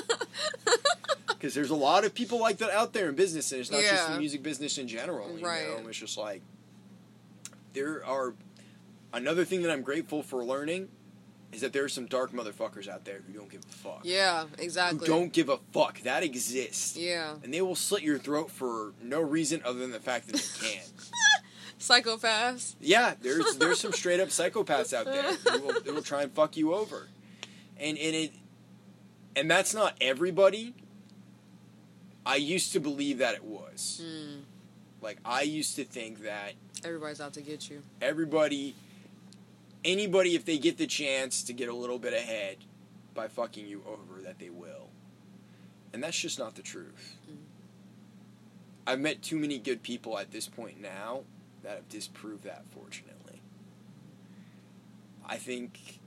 [1.28, 3.80] Because there's a lot of people like that out there in business, and it's not
[3.80, 5.38] just the music business in general.
[5.38, 5.66] You Right.
[5.82, 6.42] know, it's just like
[7.72, 8.34] there are
[9.12, 10.88] another thing that I'm grateful for learning
[11.52, 14.00] is that there are some dark motherfuckers out there who don't give a fuck.
[14.04, 15.00] Yeah, exactly.
[15.00, 16.00] Who don't give a fuck.
[16.02, 16.96] That exists.
[16.96, 20.36] Yeah, And they will slit your throat for no reason other than the fact that
[20.36, 20.84] they can.
[21.80, 22.74] psychopaths.
[22.80, 26.32] Yeah, there's there's some straight up psychopaths out there who will, who will try and
[26.32, 27.08] fuck you over,
[27.78, 28.32] and and it,
[29.34, 30.74] and that's not everybody.
[32.24, 34.02] I used to believe that it was.
[34.04, 34.40] Hmm.
[35.00, 36.52] Like I used to think that
[36.84, 37.82] Everybody's out to get you.
[38.02, 38.74] everybody,
[39.84, 42.58] anybody, if they get the chance to get a little bit ahead
[43.14, 44.88] by fucking you over, that they will,
[45.92, 47.16] and that's just not the truth.
[47.30, 47.36] Mm.
[48.86, 51.22] I've met too many good people at this point now
[51.62, 52.64] that have disproved that.
[52.70, 53.40] Fortunately,
[55.26, 56.00] I think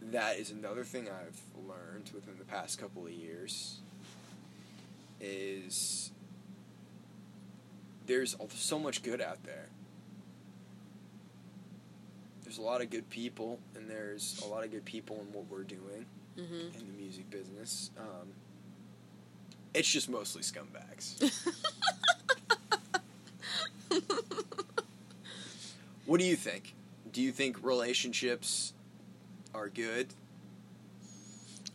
[0.00, 3.80] that is another thing I've learned within the past couple of years.
[5.20, 6.10] Is
[8.06, 9.68] there's so much good out there
[12.54, 15.46] there's a lot of good people, and there's a lot of good people in what
[15.50, 17.90] we're doing hmm in the music business.
[17.98, 18.28] Um,
[19.74, 21.32] it's just mostly scumbags.
[26.06, 26.74] what do you think?
[27.12, 28.72] Do you think relationships
[29.52, 30.08] are good?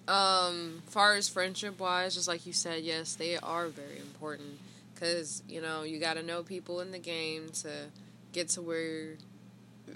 [0.07, 4.59] Um, far as friendship wise, just like you said, yes, they are very important
[4.93, 7.69] because you know you got to know people in the game to
[8.31, 9.15] get to where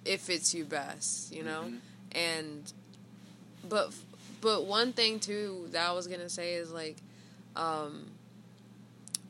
[0.06, 1.66] it fits you best, you know.
[1.68, 1.80] Mhm.
[2.14, 2.74] And
[3.68, 3.94] but
[4.42, 6.98] but one thing too that I was gonna say is like,
[7.56, 8.06] um,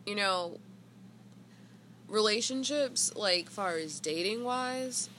[0.06, 0.58] you know,
[2.08, 5.10] relationships like far as dating wise.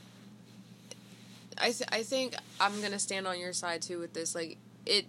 [1.59, 4.35] I th- I think I'm gonna stand on your side too with this.
[4.35, 5.07] Like it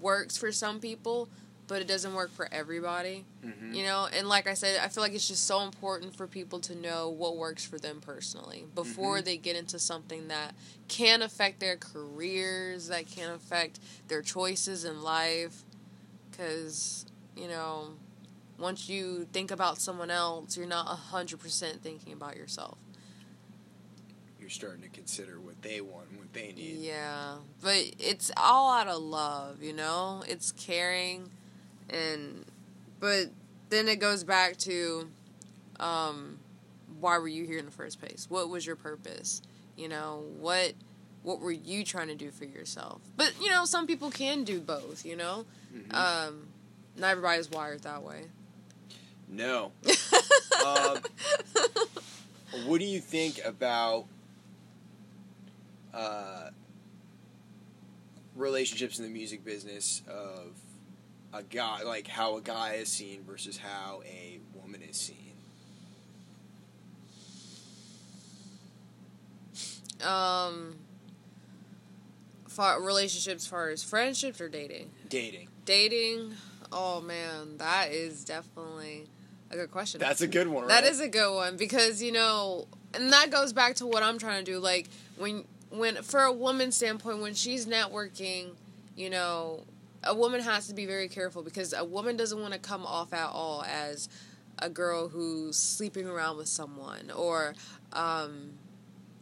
[0.00, 1.28] works for some people,
[1.66, 3.24] but it doesn't work for everybody.
[3.44, 3.72] Mm-hmm.
[3.74, 6.60] You know, and like I said, I feel like it's just so important for people
[6.60, 9.24] to know what works for them personally before Mhm.
[9.24, 10.54] they get into something that
[10.88, 15.62] can affect their careers, that can affect their choices in life.
[16.30, 17.94] Because, you know,
[18.58, 22.76] once you think about someone else, you're not 100% thinking about yourself.
[24.38, 26.76] You're starting to consider what they want and what they need.
[26.80, 30.22] Yeah, but it's all out of love, you know?
[30.28, 31.30] It's caring
[31.90, 32.44] and
[33.00, 33.26] but
[33.70, 35.08] then it goes back to
[35.80, 36.38] um
[37.00, 38.26] why were you here in the first place?
[38.28, 39.42] What was your purpose?
[39.76, 40.72] You know, what
[41.22, 43.00] what were you trying to do for yourself?
[43.16, 45.46] But, you know, some people can do both, you know?
[45.74, 45.94] Mhm.
[45.94, 46.46] Um
[46.96, 48.26] not everybody's wired that way.
[49.28, 49.72] no.
[50.64, 50.98] Um,
[52.66, 54.06] What do you think about
[55.92, 56.50] uh,
[58.36, 60.52] relationships in the music business of
[61.34, 65.18] a guy, like how a guy is seen versus how a woman is seen?
[70.02, 70.74] um
[72.48, 74.90] far relationships far as friendships or dating?
[75.08, 75.48] Dating.
[75.64, 76.34] dating
[76.76, 79.06] Oh man, that is definitely
[79.50, 80.00] a good question.
[80.00, 80.66] That's a good one.
[80.66, 80.90] That right?
[80.90, 84.44] is a good one because you know, and that goes back to what I'm trying
[84.44, 84.58] to do.
[84.58, 88.50] Like when when for a woman's standpoint, when she's networking,
[88.96, 89.62] you know,
[90.06, 93.12] a woman has to be very careful because a woman doesn't want to come off
[93.12, 94.08] at all as
[94.58, 97.54] a girl who's sleeping around with someone or
[97.92, 98.50] um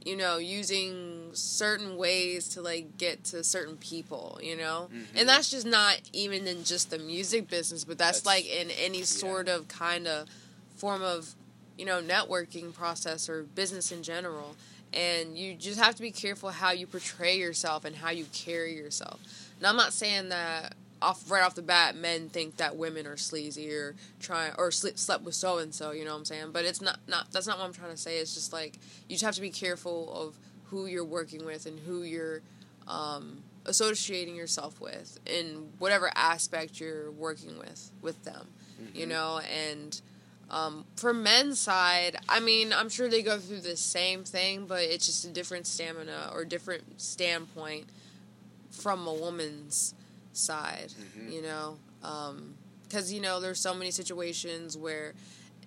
[0.04, 4.88] you know using certain ways to like get to certain people you know?
[4.92, 5.04] Mhm.
[5.14, 8.70] and that's just not even in just the music business but that's, That's- like in
[8.72, 10.28] any sort of kind of
[10.76, 11.34] form of
[11.78, 14.56] you know networking process or business in general.
[14.94, 18.74] And you just have to be careful how you portray yourself and how you carry
[18.76, 19.20] yourself
[19.62, 23.16] and i'm not saying that off right off the bat men think that women are
[23.16, 26.46] sleazy or try or sleep, slept with so and so you know what i'm saying?
[26.52, 28.18] But it's not not that's not what i'm trying to say.
[28.18, 28.74] It's just like
[29.08, 30.36] you just have to be careful of
[30.70, 32.40] who you're working with and who you're
[32.88, 38.46] um, associating yourself with in whatever aspect you're working with with them
[38.94, 39.10] you Mhm.
[39.10, 39.40] know?
[39.40, 40.00] And
[40.50, 44.82] um, for men's side i mean i'm sure they go through the same thing but
[44.82, 47.86] it's just a different stamina or different standpoint
[48.72, 49.94] from a woman's
[50.32, 51.32] side Mhm.
[51.32, 51.78] you know
[52.88, 55.14] because you know there's so many situations where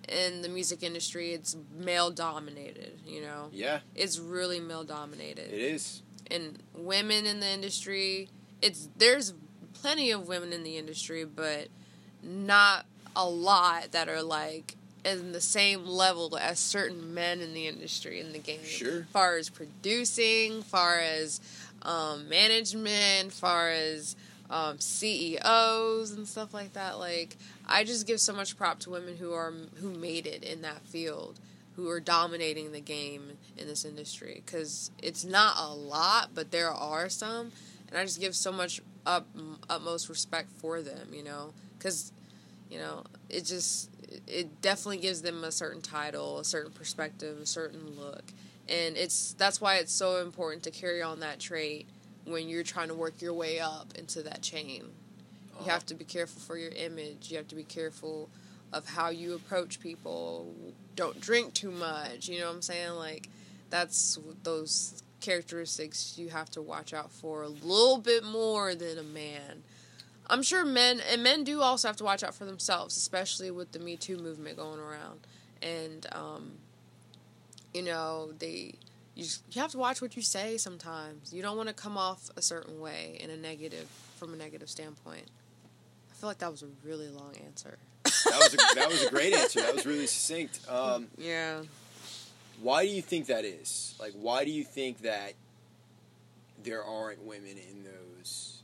[0.08, 5.60] in the music industry it's male dominated you know Yeah, it's really male dominated it
[5.60, 6.02] is.
[6.30, 8.28] and women in the industry
[8.60, 9.34] it's there's
[9.74, 11.68] plenty of women in the industry but
[12.22, 17.66] not a lot that are like in the same level as certain men in the
[17.68, 19.06] industry in the game Sure.
[19.12, 21.40] far as producing far as
[21.82, 24.16] um, management far as
[24.50, 27.36] um, CEOs and stuff like that like
[27.66, 30.86] I just give so much prop to women who are who made it in that
[30.86, 31.38] field
[31.76, 36.70] who are dominating the game in this industry because it's not a lot, but there
[36.70, 37.52] are some,
[37.88, 39.26] and I just give so much up
[39.68, 42.12] utmost respect for them, you know, because
[42.70, 43.90] you know it just
[44.26, 48.24] it definitely gives them a certain title, a certain perspective, a certain look,
[48.68, 51.86] and it's that's why it's so important to carry on that trait
[52.24, 54.82] when you're trying to work your way up into that chain.
[54.82, 55.70] You Uh-huh.
[55.70, 57.30] have to be careful for your image.
[57.30, 58.28] You have to be careful
[58.72, 60.54] of how you approach people.
[60.96, 62.28] Don't drink too much.
[62.28, 62.90] You know what I'm saying?
[62.92, 63.28] Like,
[63.70, 69.02] that's those characteristics you have to watch out for a little bit more than a
[69.02, 69.62] man.
[70.28, 73.72] I'm sure men, and men do also have to watch out for themselves, especially with
[73.72, 75.20] the Me Too movement going around.
[75.62, 76.52] And, um,
[77.76, 78.72] you know, they.
[79.14, 81.32] You, just, you have to watch what you say sometimes.
[81.32, 83.86] You don't want to come off a certain way in a negative,
[84.18, 85.24] from a negative standpoint.
[86.10, 87.78] I feel like that was a really long answer.
[88.04, 89.60] That was a, that was a great answer.
[89.62, 90.60] That was really succinct.
[90.68, 91.62] Um, Yeah.
[92.60, 93.94] why do you think that is?
[93.98, 95.32] Like, why do you think that
[96.62, 98.60] there aren't women in those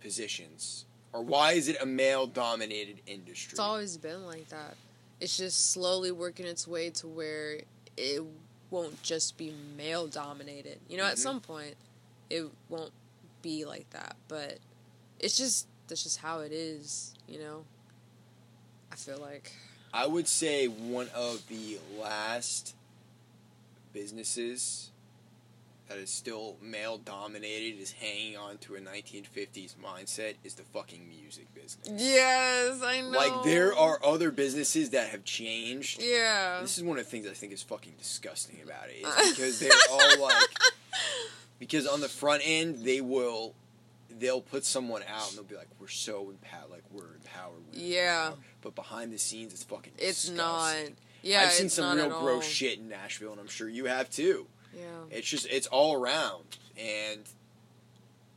[0.00, 3.50] positions, or why is it a male-dominated industry?
[3.52, 4.74] It's always been like that.
[5.20, 7.60] It's just slowly working its way to where
[7.96, 8.22] it
[8.70, 10.80] won't just be male dominated.
[10.88, 11.20] You know, at Mhm.
[11.20, 11.76] some point,
[12.30, 12.92] it won't
[13.42, 14.16] be like that.
[14.28, 14.58] But
[15.20, 17.14] it's just that's just how it is.
[17.28, 17.64] You know.
[18.90, 19.52] I feel like.
[19.92, 22.74] I would say one of the last
[23.92, 24.90] businesses
[25.88, 31.06] that is still male dominated is hanging on to a 1950s mindset is the fucking
[31.08, 31.88] music business.
[32.02, 33.10] Yes, I know.
[33.10, 36.02] Like there are other businesses that have changed.
[36.02, 36.60] Yeah.
[36.62, 39.06] This is one of the things I think is fucking disgusting about it.
[39.06, 40.48] Is because they're all like
[41.58, 43.54] because on the front end they will
[44.18, 47.62] they'll put someone out and they'll be like, We're so empowered like we're empowered.
[47.72, 48.26] We're Yeah.
[48.28, 50.36] empowered." But behind the scenes it's fucking It's disgusting.
[50.36, 50.92] not.
[51.22, 53.86] Yeah, I've seen it's some not real gross shit in Nashville, and I'm sure you
[53.86, 54.46] have too.
[54.76, 54.84] Yeah.
[55.18, 57.20] It's just it's all around, and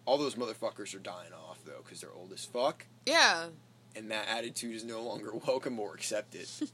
[0.06, 3.48] all those motherfuckers are dying off though because they're old as fuck, Yeah.
[3.96, 6.48] and that attitude is no longer welcome or accepted.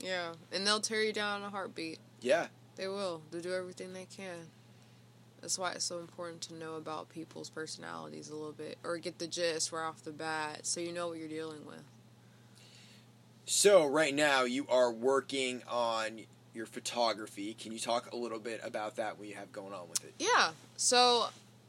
[0.00, 0.32] Yeah.
[0.50, 2.00] And they'll tear you down in a heartbeat.
[2.20, 3.22] yeah, They will.
[3.30, 4.48] They'll do everything they can.
[5.40, 9.20] That's why it's so important to know about people's personalities a little bit, or get
[9.20, 11.84] the gist right off the bat, so you know what you're dealing with.
[13.46, 16.22] So right now you are working on
[16.54, 17.54] your photography.
[17.54, 19.18] Can you talk a little bit about that?
[19.18, 20.14] What you have going on with it?
[20.18, 20.50] Yeah.
[20.76, 21.26] So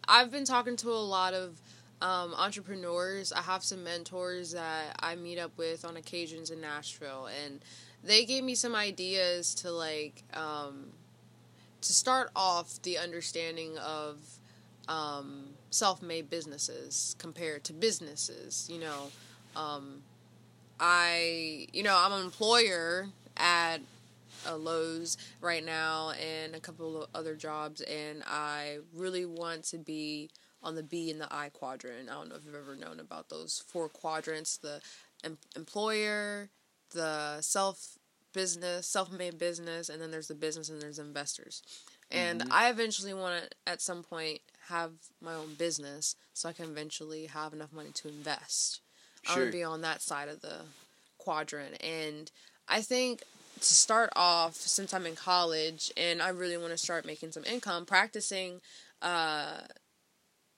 [0.08, 1.60] I've been talking to a lot of
[2.02, 3.32] um, entrepreneurs.
[3.32, 7.62] I have some mentors that I meet up with on occasions in Nashville, and
[8.04, 10.88] they gave me some ideas to like um,
[11.82, 14.18] to start off the understanding of
[14.90, 18.68] um, self-made businesses compared to businesses.
[18.70, 19.12] You know,
[19.56, 20.02] um,
[20.80, 23.78] I you know I'm an employer at
[24.46, 29.78] a Lowe's right now and a couple of other jobs, and I really want to
[29.78, 30.30] be
[30.62, 32.10] on the B and the I quadrant.
[32.10, 34.82] I don't know if you've ever known about those four quadrants: the
[35.24, 36.50] em- employer,
[36.92, 37.98] the self
[38.34, 41.62] business, self-made business, and then there's the business and there's investors.
[42.10, 42.48] And Mhm.
[42.52, 47.28] I eventually want to, at some point, have my own business so I can eventually
[47.28, 48.82] have enough money to invest.
[49.26, 49.44] I Sure.
[49.44, 50.66] want to be on that side of the
[51.18, 51.82] quadrant.
[51.84, 52.32] And
[52.68, 53.24] I think
[53.64, 57.44] to start off, since I'm in college and I really want to start making some
[57.46, 58.62] income, practicing
[59.02, 59.62] uh,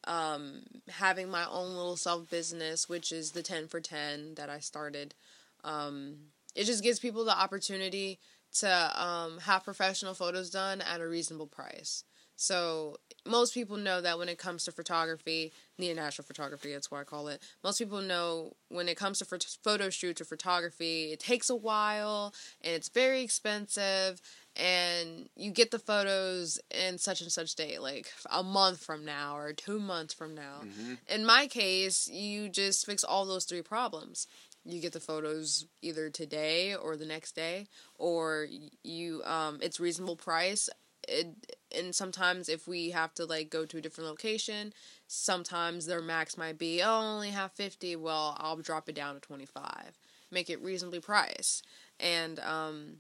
[0.08, 4.60] um, having my own little self business, which is the 10 for 10 that I
[4.60, 5.16] started.
[5.64, 6.18] Um,
[6.56, 8.20] it just gives people the opportunity
[8.60, 12.04] to um, have professional photos done at a reasonable price.
[12.36, 17.04] So most people know that when it comes to photography, neo-natural photography, that's what I
[17.04, 17.42] call it.
[17.64, 21.56] Most people know when it comes to phot- photo shoots or photography, it takes a
[21.56, 24.22] while and it's very expensive
[24.56, 29.38] and you get the photos in such and such date, like a month from now
[29.38, 30.62] or two months from now.
[30.64, 30.98] Mhm.
[31.08, 34.28] In my case, you just fix all those three problems.
[34.64, 37.68] You get the photos either today or the next day,
[37.98, 38.48] or
[38.84, 40.70] you um, it's reasonable price.
[41.08, 44.74] It, and sometimes if we have to like go to a different location,
[45.08, 47.96] sometimes their max might be oh, only have fifty.
[47.96, 49.98] Well, I'll drop it down to twenty five.
[50.32, 51.66] Make it reasonably priced,
[52.00, 52.98] and um,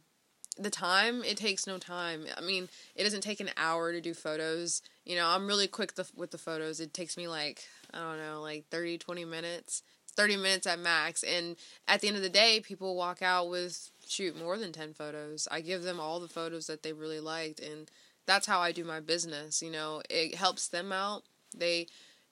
[0.58, 2.26] the time it takes no time.
[2.38, 4.82] I mean, it doesn't take an hour to do photos.
[5.04, 6.80] You know, I'm really quick the, with the photos.
[6.80, 7.64] It takes me like
[7.94, 9.84] I don't know, like 30, 20 minutes.
[10.16, 11.24] 30 minutes at max.
[11.24, 11.56] And
[11.88, 15.48] at the end of the day, people walk out with, shoot, more than 10 photos.
[15.52, 17.60] I give them all the photos that they really liked.
[17.60, 17.90] And
[18.26, 19.62] that's how I do my business.
[19.62, 21.24] You know, it helps them out.
[21.56, 21.88] They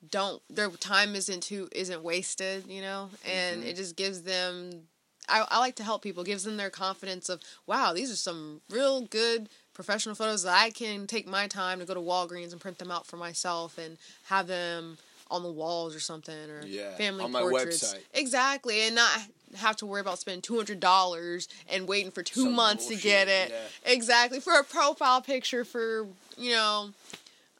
[0.10, 3.68] don't, their time isn't too, isn't wasted, you know, and Mhm.
[3.68, 4.88] it just gives them,
[5.30, 8.62] I, I like to help people, gives them their confidence of, wow, these are some
[8.70, 12.60] real good professional photos that I can take my time to go to Walgreens and
[12.60, 14.98] print them out for myself and have them
[15.34, 17.84] on the walls or something or Yeah, family on my portraits.
[17.84, 18.00] website.
[18.14, 19.10] Exactly, and not
[19.56, 23.02] have to worry about spending two hundred dollars and waiting for two Some months bullshit,
[23.02, 23.50] to get it.
[23.52, 23.92] yeah.
[23.92, 26.92] Exactly for a profile picture for you know.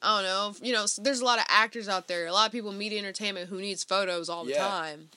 [0.06, 0.26] I don't
[0.62, 0.68] know.
[0.68, 2.28] You know, there's a lot of actors out there.
[2.28, 4.68] A lot of people in media entertainment who needs photos all the Yeah.
[4.68, 5.10] time.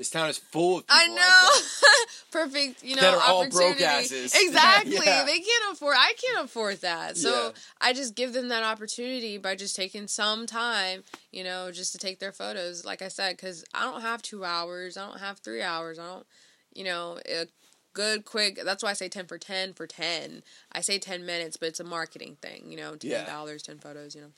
[0.00, 1.14] This town is full of people I know.
[1.14, 2.06] that.
[2.32, 4.34] Perfect, you know, That are all broke asses.
[4.34, 4.94] Exactly.
[5.04, 5.24] Yeah.
[5.26, 7.18] They can't afford I can't afford that.
[7.18, 7.50] So Yeah.
[7.82, 11.98] I just give them that opportunity by just taking some time, you know, just to
[11.98, 15.40] take their photos like I said cuz I don't have 2 hours, I don't have
[15.40, 15.98] 3 hours.
[15.98, 16.26] I don't
[16.72, 17.46] you know, a
[17.92, 20.42] good quick that's why I say 10 for 10 for 10.
[20.72, 23.58] I say 10 minutes, but it's a marketing thing, you know, $10, Yeah.
[23.58, 24.32] 10 photos, you know.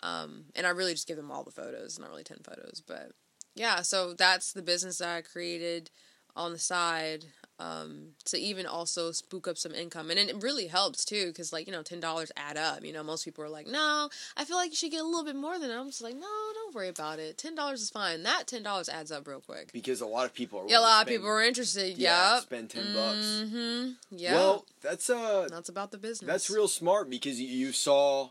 [0.00, 3.10] Um, and I really just give them all the photos, not really 10 photos, but
[3.58, 5.90] yeah, so that's the business that I created
[6.36, 7.24] on the side
[7.60, 10.10] um, to even also spook up some income.
[10.10, 12.84] And it really helps too, because, like, you know, $10 add up.
[12.84, 15.24] You know, most people are like, no, I feel like you should get a little
[15.24, 15.76] bit more than that.
[15.78, 17.36] I'm just like, no, don't worry about it.
[17.36, 18.22] $10 is fine.
[18.22, 19.72] That $10 adds up real quick.
[19.72, 20.68] because a lot of people are.
[20.68, 21.98] Yeah, a lot of people are interested.
[21.98, 22.42] Yeah, yep.
[22.44, 23.26] spend 10 bucks.
[23.44, 23.90] Mm-hmm.
[24.12, 24.34] Yeah.
[24.34, 26.28] Well, that's uh, that's about the business.
[26.30, 28.30] that's real smart because you, you saw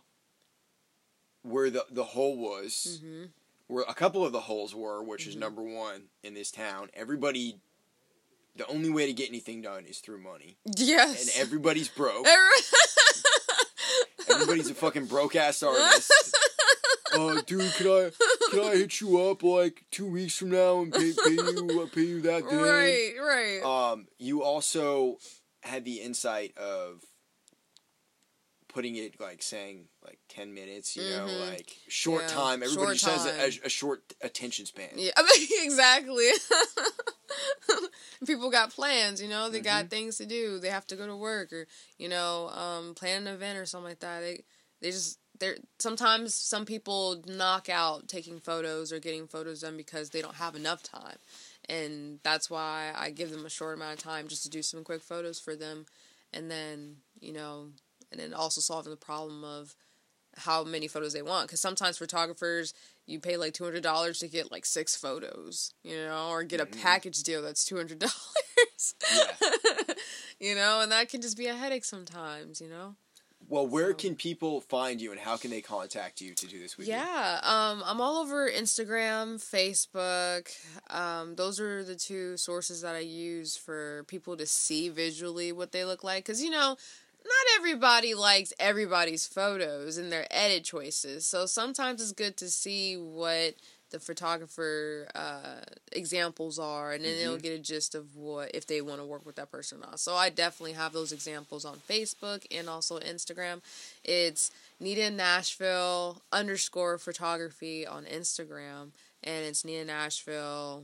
[1.43, 3.25] where the the hole was, Mm-hmm.
[3.67, 5.39] Where a couple of the holes were, which is Mhm.
[5.39, 6.89] number one in this town.
[6.93, 7.59] Everybody,
[8.55, 11.21] the only way to get anything done is through money, Yes.
[11.21, 12.25] and everybody's broke.
[14.29, 16.11] Everybody's a fucking broke ass artist.
[17.13, 18.11] Uh, dude, can I
[18.51, 21.87] can I hit you up like two weeks from now and pay, pay you uh,
[21.93, 22.55] pay you that day?
[22.57, 23.61] right, right.
[23.91, 25.17] Um, you also
[25.61, 27.03] had the insight of
[28.67, 31.49] putting it like saying like ten minutes, you know, Mhm.
[31.51, 32.63] like short Yeah, time.
[32.63, 33.51] Everybody short says a, time.
[33.63, 34.89] a, a short attention span.
[34.95, 36.29] Yeah, I mean, exactly.
[38.25, 39.49] People got plans, you know.
[39.49, 39.63] They Mm-hmm.
[39.65, 40.59] got things to do.
[40.59, 41.67] They have to go to work, or
[41.97, 44.21] you know, um, plan an event or something like that.
[44.21, 44.43] They
[44.81, 50.09] they just they're sometimes some people knock out taking photos or getting photos done because
[50.09, 51.17] they don't have enough time,
[51.69, 54.83] and that's why I give them a short amount of time just to do some
[54.83, 55.85] quick photos for them,
[56.33, 57.67] and then you know,
[58.11, 59.75] and then also solving the problem of
[60.37, 62.73] how many photos they want because sometimes photographers
[63.05, 66.59] you pay like two hundred dollars to get like six photos, you know, or get
[66.59, 66.81] a Mhm.
[66.81, 68.95] package deal that's two hundred dollars.
[69.15, 69.93] Yeah.
[70.39, 72.95] you know, and that can just be a headache sometimes, you know.
[73.49, 76.59] Well, where So- can people find you and how can they contact you to do
[76.59, 76.93] this with you?
[76.93, 80.49] Yeah, um, I'm all over Instagram, Facebook.
[80.89, 85.71] Um, those are the two sources that I use for people to see visually what
[85.71, 86.25] they look like.
[86.25, 86.75] Because, you know,
[87.27, 91.25] not everybody likes everybody's photos and their edit choices.
[91.25, 93.55] So sometimes it's good to see what
[93.89, 95.61] the photographer uh,
[95.91, 99.25] examples are, and then they'll get a gist of what if they want to work
[99.25, 99.99] with that person or not.
[99.99, 103.61] So I definitely have those examples on Facebook and also Instagram.
[104.03, 108.89] It's Nita Nashville underscore photography on Instagram,
[109.23, 110.83] and it's Nita Nashville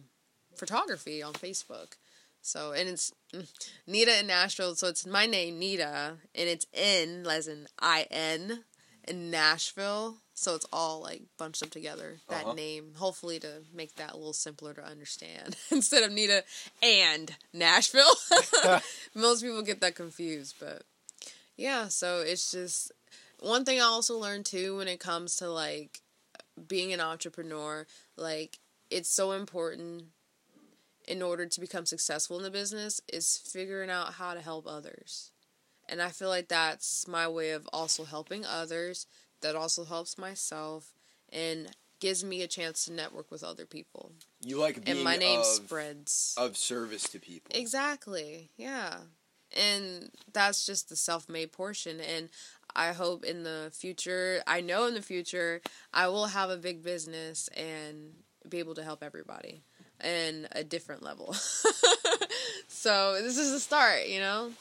[0.56, 1.98] photography on Facebook.
[2.44, 3.48] So and it's mm,
[3.88, 4.76] Nita in Nashville.
[4.76, 8.64] So it's my name Nita, and it's N as in I N
[9.08, 10.18] in Nashville.
[10.36, 12.18] So it's all like bunched up together.
[12.30, 12.54] That Uh-huh.
[12.54, 16.44] name, hopefully to make that a little simpler to understand instead of Nita
[16.82, 18.14] and Nashville.
[19.16, 20.84] Most people get that confused, but
[21.56, 21.88] yeah.
[21.88, 22.92] So it's just
[23.40, 26.02] one thing I also learned too when it comes to like
[26.68, 27.88] being an entrepreneur.
[28.18, 30.06] Like it's so important
[31.08, 35.32] in order to become successful in the business is figuring out how to help others.
[35.90, 39.06] And I feel like that's my way of also helping others.
[39.42, 40.94] That also helps myself
[41.30, 44.14] and gives me a chance to network with other people.
[44.42, 46.34] You like being And my name of, spreads.
[46.38, 47.52] of service to people.
[47.54, 48.52] Exactly.
[48.56, 48.96] Yeah.
[49.56, 52.00] And that's just the self made portion.
[52.00, 52.30] And
[52.76, 55.62] I hope in the future, I know in the future,
[55.94, 58.14] I will have a big business and
[58.48, 59.64] be able to help everybody
[60.04, 61.34] in a different level.
[62.68, 64.52] so this is the start, you know?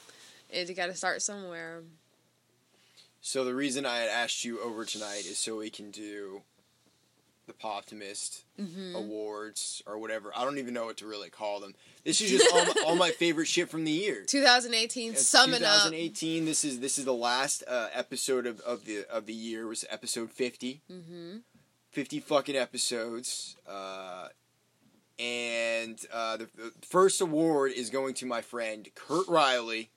[0.52, 1.82] And you got to start somewhere.
[3.20, 6.42] So the reason I had asked you over tonight is so we can do
[7.46, 8.94] the Poptimist Mm-hmm.
[8.94, 10.30] awards or whatever.
[10.36, 11.74] I don't even know what to really call them.
[12.04, 14.22] This is just all, my, all my favorite shit from the year.
[14.26, 15.84] 2018, It's summing up.
[15.86, 16.44] 2018.
[16.44, 19.62] This is this is the last uh, episode of, of the of the year.
[19.62, 20.82] It was episode 50.
[20.92, 21.36] Mm-hmm.
[21.90, 23.56] 50 fucking episodes.
[23.66, 24.28] Uh,
[25.22, 29.90] and uh, the, the first award is going to my friend Kurt Riley,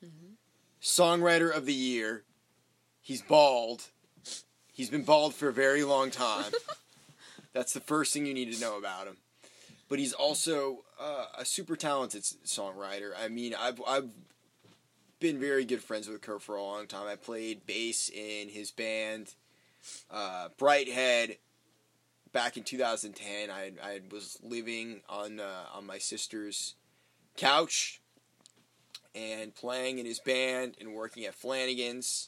[0.81, 2.23] songwriter of the year.
[3.01, 3.85] He's bald.
[4.71, 6.51] He's been bald for a very long time.
[7.53, 9.17] That's the first thing you need to know about him.
[9.87, 13.11] But he's also uh, a super talented songwriter.
[13.17, 14.09] I mean, I've I've
[15.19, 17.07] been very good friends with Kurt for a long time.
[17.07, 19.33] I played bass in his band,
[20.11, 21.37] uh, Brighthead,
[22.35, 23.49] back in 2010.
[23.49, 26.75] I I was living on uh, on my sister's
[27.37, 28.01] couch
[29.15, 32.27] and playing in his band and working at Flanagan's,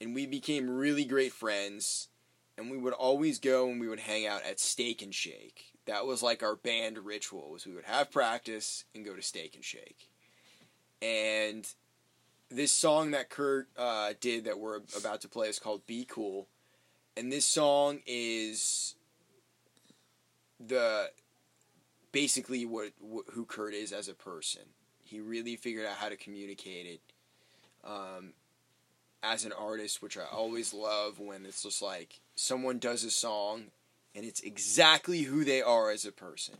[0.00, 2.08] and we became really great friends.
[2.56, 5.72] And we would always go and we would hang out at Steak and Shake.
[5.86, 7.50] That was like our band ritual.
[7.50, 10.08] Was we would have practice and go to Steak and Shake.
[11.02, 11.66] And
[12.48, 16.46] this song that Kurt uh, did that we're about to play is called "Be Cool,"
[17.16, 18.94] and this song is
[20.66, 21.10] the
[22.12, 24.62] basically what, what who Kurt is as a person.
[25.02, 27.00] He really figured out how to communicate it
[27.84, 28.32] um,
[29.22, 33.64] as an artist, which I always love when it's just like someone does a song
[34.14, 36.54] and it's exactly who they are as a person.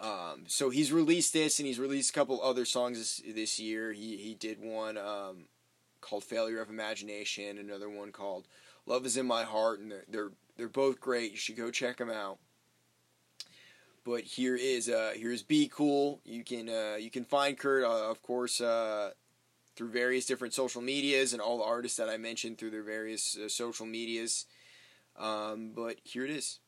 [0.00, 3.92] Um, so he's released this, and he's released a couple other songs this, this year.
[3.92, 5.46] He he did one um,
[6.00, 8.46] called "Failure of Imagination," another one called
[8.84, 11.32] "Love Is in My Heart," and they're they're, they're both great.
[11.32, 12.38] You should go check them out.
[14.06, 18.08] But here is uh, here's "Be Cool." You can uh, you can find Kurt, uh,
[18.08, 19.10] of course, uh,
[19.74, 23.36] through various different social medias, and all the artists that I mentioned through their various
[23.36, 24.46] uh, social medias.
[25.18, 26.60] Um, but here it is.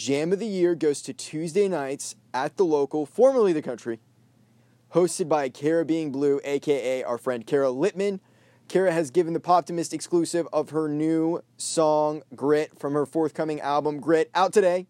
[0.00, 4.00] Jam of the Year goes to Tuesday nights at the local, formerly the country,
[4.94, 5.50] hosted by
[5.84, 8.20] Being Blue, aka our friend Kara Littman.
[8.66, 14.00] Kara has given the Poptimist exclusive of her new song Grit from her forthcoming album
[14.00, 14.86] Grit out today.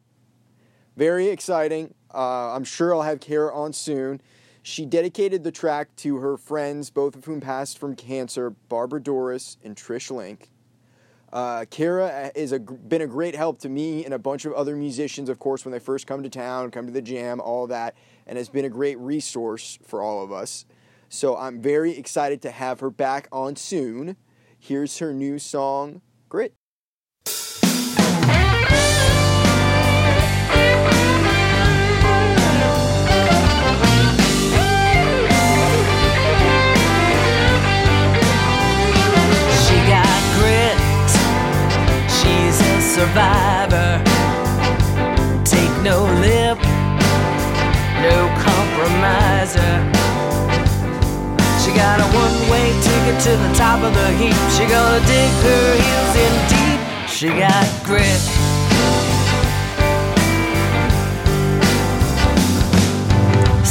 [0.97, 1.93] Very exciting.
[2.15, 4.21] Uh, I'm sure I'll have Kara on soon.
[4.63, 9.57] She dedicated the track to her friends, both of whom passed from cancer, Barbara Doris
[9.65, 10.51] and Trish Link.
[11.33, 14.75] Uh, Kara has a, been a great help to me and a bunch of other
[14.75, 17.95] musicians, of course, when they first come to town, come to the jam, all that,
[18.27, 20.65] and has been a great resource for all of us.
[21.09, 24.17] So I'm very excited to have her back on soon.
[24.59, 26.55] Here's her new song, Grit.
[43.01, 43.93] Survivor.
[45.43, 46.59] Take no lip,
[48.05, 49.75] no compromiser.
[51.63, 54.37] She got a one-way ticket to the top of the heap.
[54.55, 56.81] She gonna dig her heels in deep.
[57.17, 58.23] She got grit.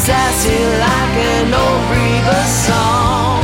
[0.06, 3.44] Sassy like an old Reba song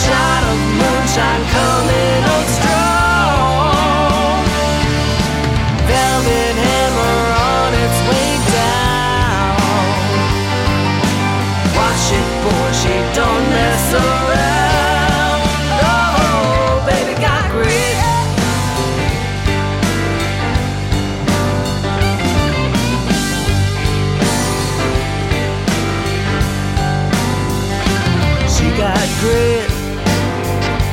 [0.00, 2.67] shot of moonshine coming on strong.
[13.18, 15.42] Don't mess around.
[15.82, 17.96] Oh, baby got grit.
[28.54, 29.68] She got grit.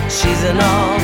[0.10, 0.95] She's an all-nighter.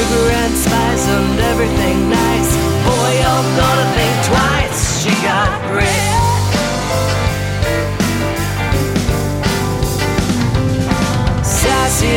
[0.00, 2.56] And spice and everything nice.
[2.86, 5.02] Boy, you're gonna think twice.
[5.02, 6.06] She got grit.
[11.44, 12.14] Sassy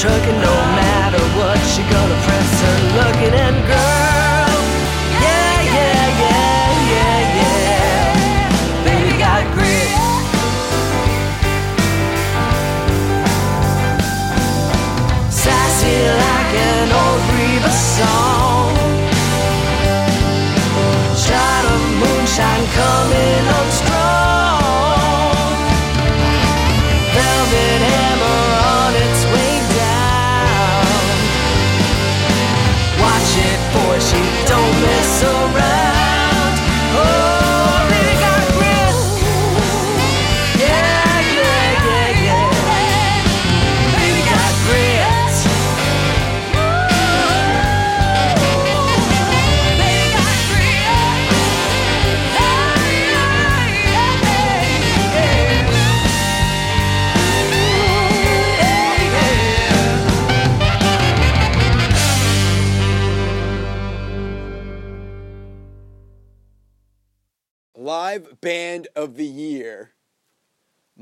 [0.00, 1.58] on trucking no matter what.
[1.72, 4.60] She gonna press her looking and girl.
[5.20, 8.84] Yeah, yeah, yeah, yeah, yeah.
[8.84, 9.90] Baby got grit.
[15.30, 18.74] Sassy like an old Reba song.
[21.16, 23.99] Shot of moonshine coming on strong.
[34.00, 35.39] She don't mess around.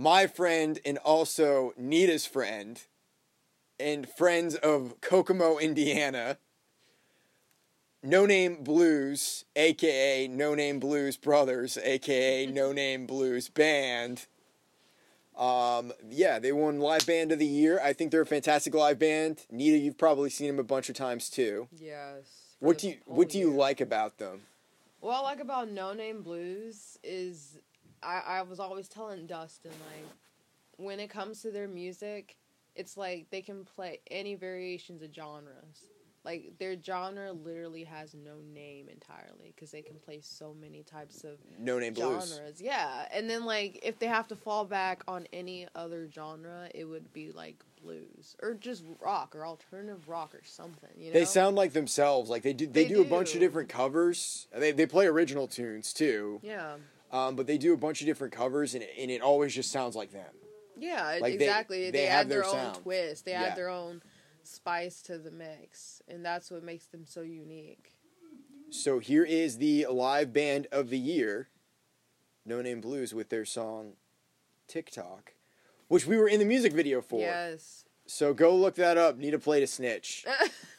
[0.00, 2.80] My friend and also Nita's friend
[3.80, 6.38] and friends of Kokomo, Indiana.
[8.00, 14.26] No Name Blues, aka No Name Blues Brothers, aka No Name Blues Band.
[15.36, 17.80] Um, yeah, they won Live Band of the Year.
[17.82, 19.46] I think they're a fantastic live band.
[19.50, 21.66] Nita, you've probably seen them a bunch of times too.
[21.76, 22.54] Yes.
[22.60, 23.58] What do you What do you year.
[23.58, 24.42] like about them?
[25.00, 27.58] What I like about No Name Blues is
[28.02, 30.06] I, I was always telling Dustin like
[30.76, 32.36] when it comes to their music,
[32.74, 35.90] it's like they can play any variations of genres.
[36.24, 41.24] Like their genre literally has no name entirely because they can play so many types
[41.24, 42.30] of No name blues.
[42.30, 42.60] genres.
[42.60, 46.84] Yeah, and then like if they have to fall back on any other genre, it
[46.84, 50.90] would be like blues or just rock or alternative rock or something.
[50.96, 52.28] You know, They sound like themselves.
[52.28, 52.66] Like they do.
[52.66, 54.48] They, They do, a bunch of different covers.
[54.54, 56.40] They they play original tunes too.
[56.42, 56.74] yeah,
[57.10, 59.96] Um, but they do a bunch of different covers, and and it always just sounds
[59.96, 60.32] like them.
[60.78, 61.84] yeah, Like, exactly.
[61.86, 63.24] they They, have add their, their own twist.
[63.24, 63.44] They Yeah.
[63.44, 64.02] add their own
[64.42, 67.94] spice to the mix, and that's what makes them so unique.
[68.70, 71.48] So here is the live band of the year,
[72.44, 73.94] No Name Blues, with their song
[74.66, 75.32] TikTok,
[75.88, 77.20] which we were in the music video for.
[77.20, 77.86] Yes.
[78.06, 79.16] So go look that up.
[79.18, 80.24] Need a play to snitch.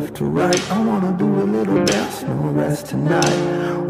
[0.00, 0.72] left to right.
[0.72, 3.38] I wanna do a little dance, no rest tonight.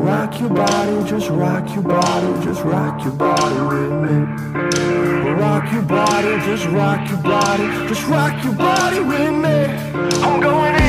[0.08, 4.16] Rock your body, just rock your body, just rock your body with me.
[5.42, 9.58] Rock your body, just rock your body, just rock your body with me.
[10.24, 10.79] I'm going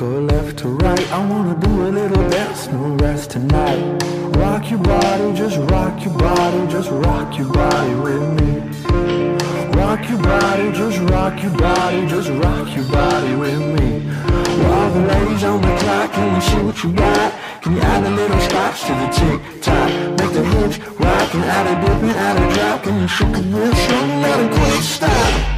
[0.00, 1.12] go left to right.
[1.12, 4.02] I wanna do a little dance, no rest tonight.
[4.40, 8.50] Rock your body, just rock your body, just rock your body with me.
[9.78, 13.88] Rock your body, just rock your body, just rock your body with me.
[14.64, 17.34] While the ladies on the clock, can you see what you got?
[17.60, 19.90] Can you add a little scotch to the tick tock?
[20.18, 22.82] Make the hips rock and add a dip and add a drop.
[22.84, 25.49] Can you shake real slow and let it stop?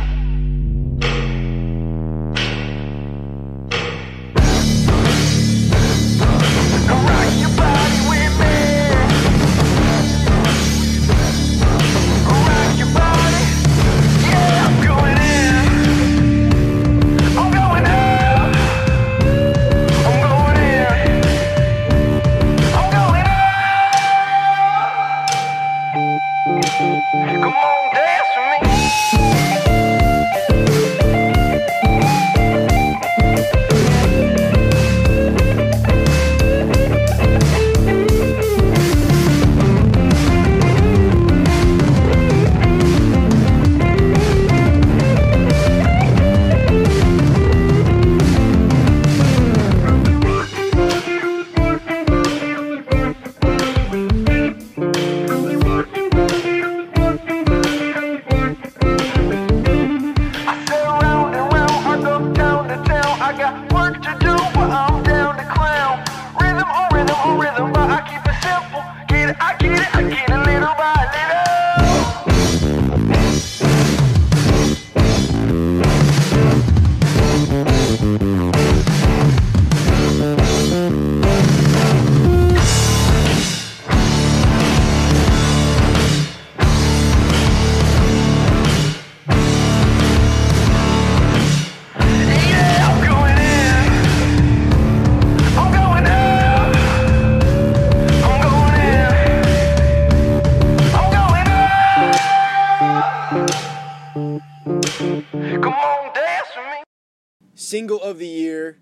[107.73, 108.77] Single of the year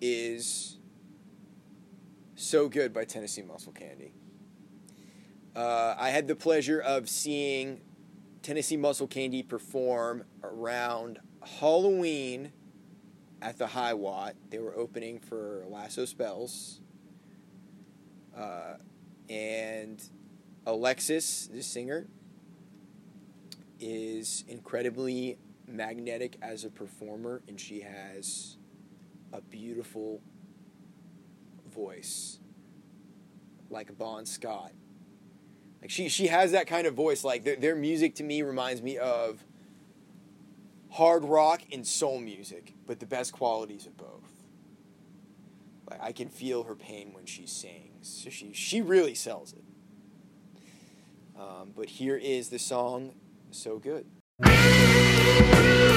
[0.00, 0.78] is
[2.36, 4.14] So Good by Tennessee Muscle Candy.
[5.54, 7.82] Uh, I had the pleasure of seeing
[8.40, 11.18] Tennessee Muscle Candy perform around
[11.60, 12.52] Halloween
[13.42, 14.34] at the High Watt.
[14.48, 16.80] They were opening for Lasso Spells.
[18.34, 18.76] Uh,
[19.28, 20.02] and
[20.64, 22.06] Alexis, the singer,
[23.78, 25.36] is incredibly
[25.66, 28.56] magnetic as a performer, and she has
[29.32, 30.20] a beautiful
[31.72, 32.38] voice,
[33.70, 34.72] like Bon Scott.
[35.80, 37.24] Like she, she has that kind of voice.
[37.24, 39.44] Like their, their music to me reminds me of
[40.90, 44.32] hard rock and soul music, but the best qualities of both.
[45.88, 48.08] Like I can feel her pain when she sings.
[48.24, 49.64] So she she really sells it.
[51.38, 53.14] Um, but here is the song,
[53.50, 54.06] "So Good."
[55.16, 55.95] breathe.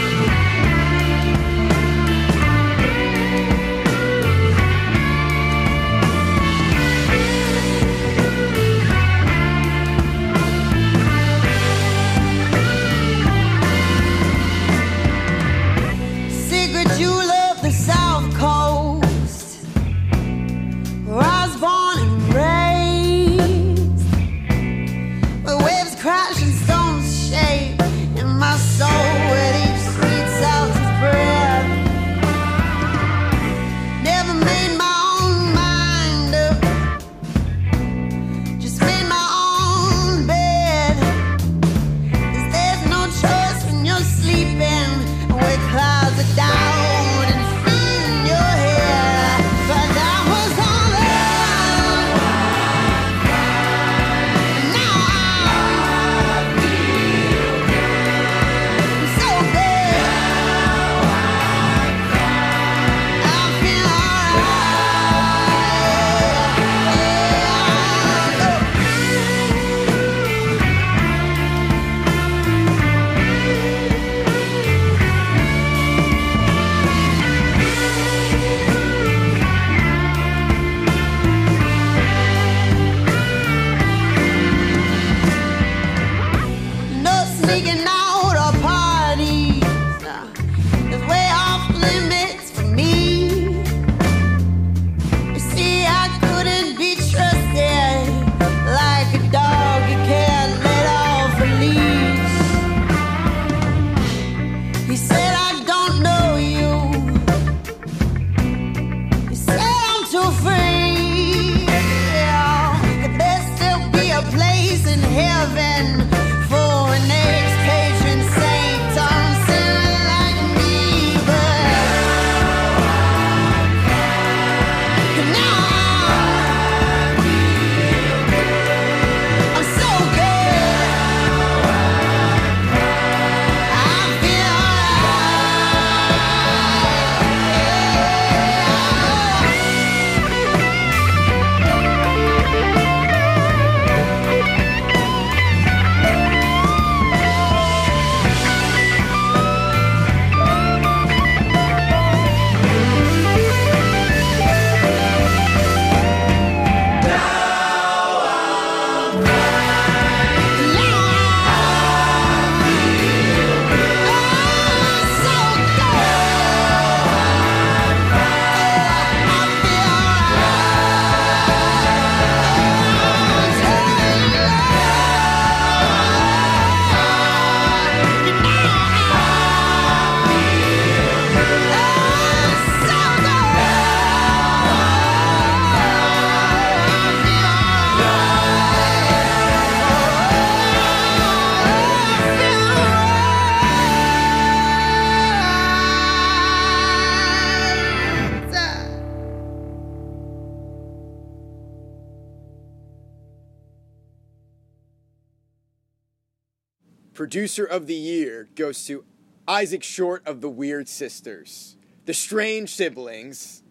[207.20, 209.04] Producer of the year goes to
[209.46, 213.62] Isaac Short of the Weird Sisters, the strange siblings.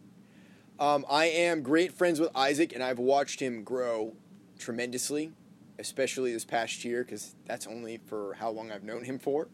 [0.78, 4.12] Um, I am great friends with Isaac, and I've watched him grow
[4.58, 5.32] tremendously,
[5.78, 9.48] especially this past year, because that's only for how long I've known him for.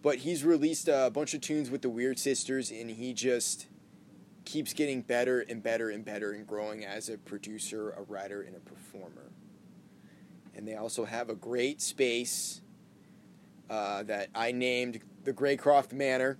[0.00, 3.66] But he's released a bunch of tunes with the Weird Sisters, and he just
[4.44, 8.54] keeps getting better and better and better and growing as a producer, a writer, and
[8.54, 9.32] a performer.
[10.54, 12.60] And they also have a great space
[13.70, 16.38] uh, that I named the Graycroft Manor.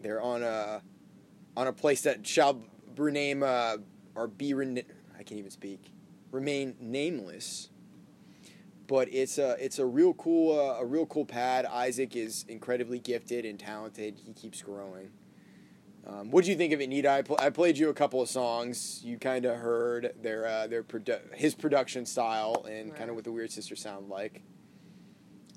[0.00, 0.82] They're on a
[1.56, 2.62] on a place that shall
[2.96, 3.78] rename uh,
[4.14, 4.82] or be rena-
[5.18, 5.92] I can't even speak
[6.30, 7.70] remain nameless.
[8.86, 11.66] But it's a it's a real cool uh, a real cool pad.
[11.66, 14.18] Isaac is incredibly gifted and talented.
[14.24, 15.10] He keeps growing.
[16.06, 17.10] Um, what do you think of it, Nita?
[17.10, 19.02] I, pl- I played you a couple of songs.
[19.04, 23.24] You kind of heard their uh, their produ- his production style and kind of what
[23.24, 24.42] the Weird Sister sound like.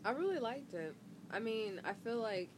[0.04, 0.95] I really liked it.
[1.32, 2.49] I mean, I feel like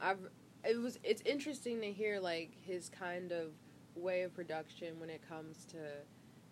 [0.00, 0.18] I've
[0.64, 3.48] it was it's interesting to hear like his kind of
[3.94, 5.78] way of production when it comes to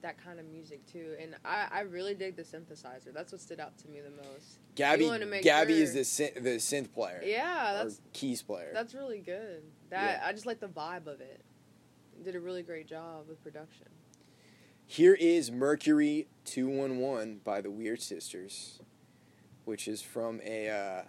[0.03, 1.14] that kind of music too.
[1.20, 3.12] And I, I really dig the synthesizer.
[3.14, 4.59] That's what stood out to me the most.
[4.75, 5.11] Gabby
[5.43, 7.23] Gabby is the synth, the synth player.
[7.25, 8.70] Yeah, or that's keys player.
[8.73, 9.62] that's really good.
[9.91, 10.29] That Yeah.
[10.29, 11.43] I just like the vibe of it.
[12.23, 13.89] did a really great job with production.
[14.87, 18.81] Here is Mercury 211 by the Weird Sisters,
[19.65, 21.03] which is from a uh,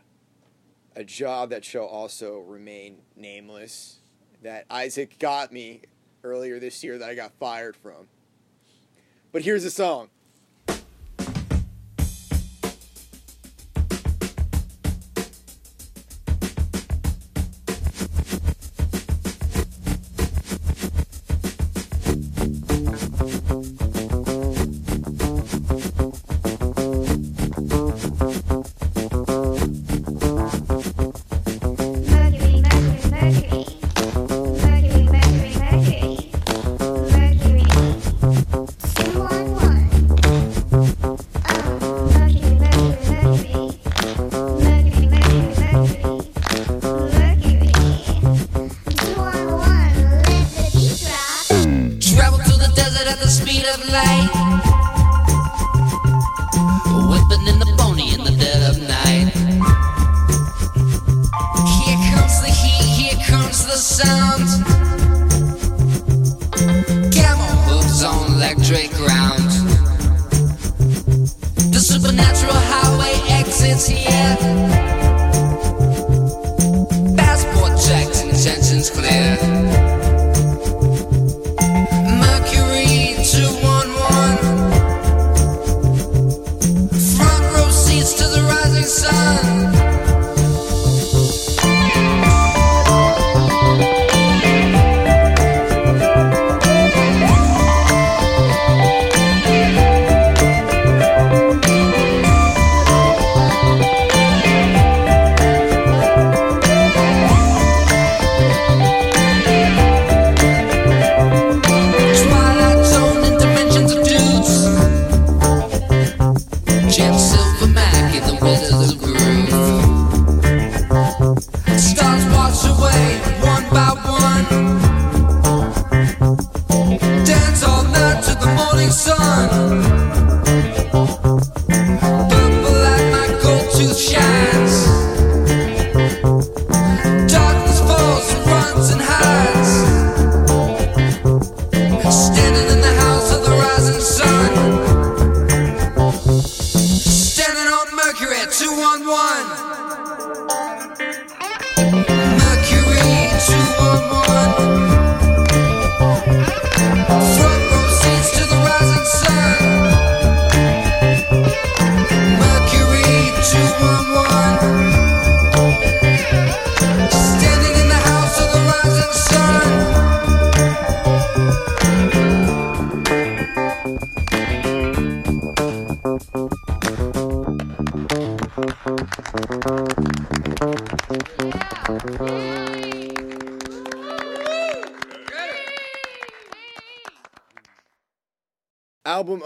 [0.96, 4.00] a job that shall also remain nameless
[4.44, 5.82] that Isaac got me
[6.24, 8.08] earlier this year that I got fired from.
[9.32, 10.10] But here's the song.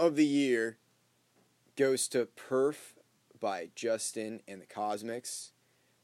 [0.08, 0.78] Of the year
[1.76, 2.94] goes to Perf
[3.38, 5.52] by Justin and the Cosmics.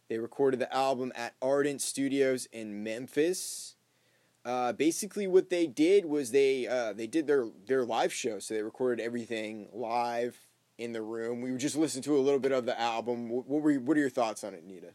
[0.09, 3.77] They recorded the album at Ardent Studios in Memphis.
[4.45, 8.53] Uh, basically, what they did was they uh, they did their their live show, so
[8.53, 10.39] they recorded everything live
[10.77, 11.41] in the room.
[11.41, 13.31] We just listened to a little bit of the album.
[13.31, 14.91] What, were you, what are your thoughts on it, Nita?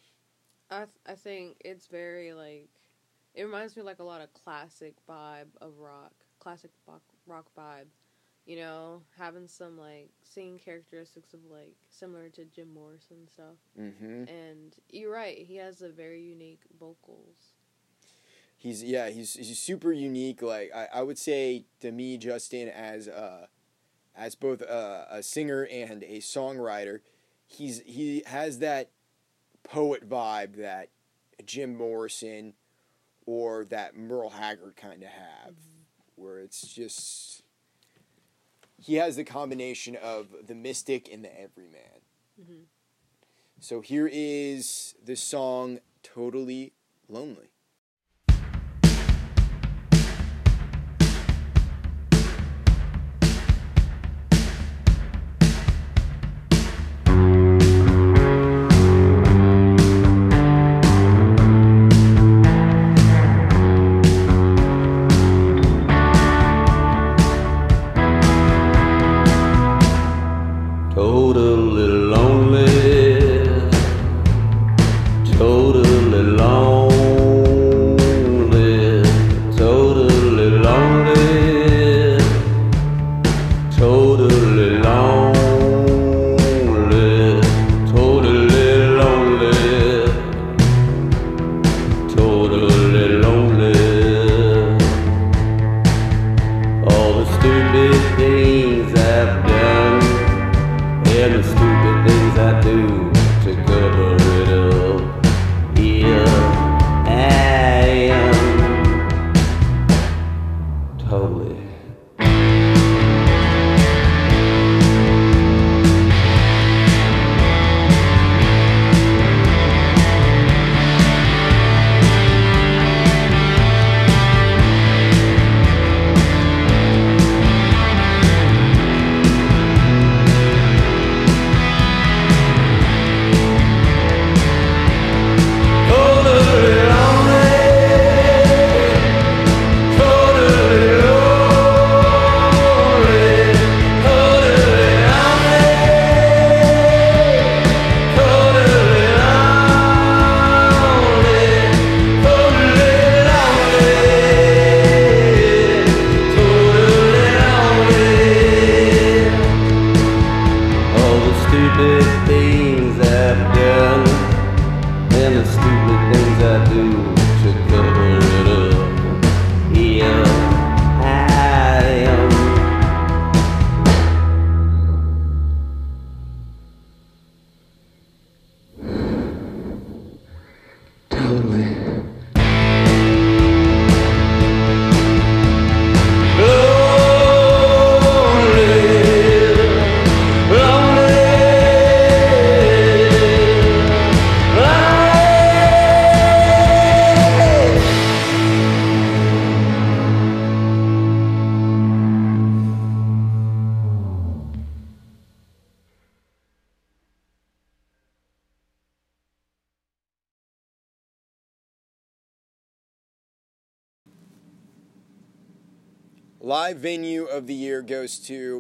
[0.70, 2.70] I th- I think it's very like
[3.34, 7.88] it reminds me like a lot of classic vibe of rock, classic rock, rock vibe.
[8.50, 13.58] You know, having some like singing characteristics of like similar to Jim Morrison and stuff.
[13.80, 14.24] Mm-hmm.
[14.28, 17.54] And you're right, he has a very unique vocals.
[18.58, 20.42] He's yeah, he's he's super unique.
[20.42, 23.46] Like I, I would say to me, Justin as uh
[24.16, 27.02] as both a, a singer and a songwriter,
[27.46, 28.90] he's he has that
[29.62, 30.90] poet vibe that
[31.46, 32.56] Jim Morrison
[33.28, 35.54] or that Merle Haggard kind of have,
[36.16, 37.44] where it's just
[38.80, 42.02] he has the combination of the mystic and the everyman.
[42.40, 42.66] Mhm.
[43.60, 46.74] So here is the song "Totally
[47.08, 47.50] Lonely."